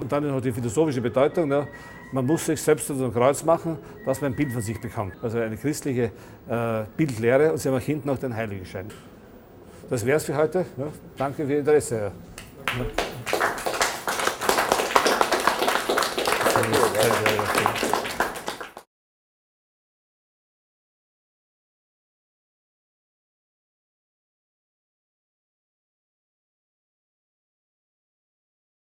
Und 0.00 0.10
dann 0.10 0.26
noch 0.26 0.40
die 0.40 0.50
philosophische 0.50 1.00
Bedeutung. 1.00 1.48
Ne? 1.48 1.68
Man 2.10 2.26
muss 2.26 2.46
sich 2.46 2.60
selbst 2.60 2.88
so 2.88 3.04
ein 3.04 3.12
Kreuz 3.12 3.44
machen, 3.44 3.78
dass 4.04 4.20
man 4.20 4.32
ein 4.32 4.36
Bild 4.36 4.52
von 4.52 4.62
sich 4.62 4.80
bekommt. 4.80 5.14
Also 5.22 5.38
eine 5.38 5.56
christliche 5.56 6.10
äh, 6.48 6.82
Bildlehre 6.96 7.52
und 7.52 7.58
sie 7.58 7.68
haben 7.68 7.76
auch 7.76 7.80
hinten 7.80 8.08
noch 8.08 8.18
den 8.18 8.34
Heiligenschein. 8.34 8.86
Das 9.88 10.04
wäre 10.04 10.16
es 10.16 10.24
für 10.24 10.36
heute. 10.36 10.66
Ja? 10.76 10.86
Danke 11.16 11.46
für 11.46 11.52
Ihr 11.52 11.58
Interesse. 11.60 12.10
Ja. 12.66 13.71
Thank 17.02 17.26
you. 17.26 17.31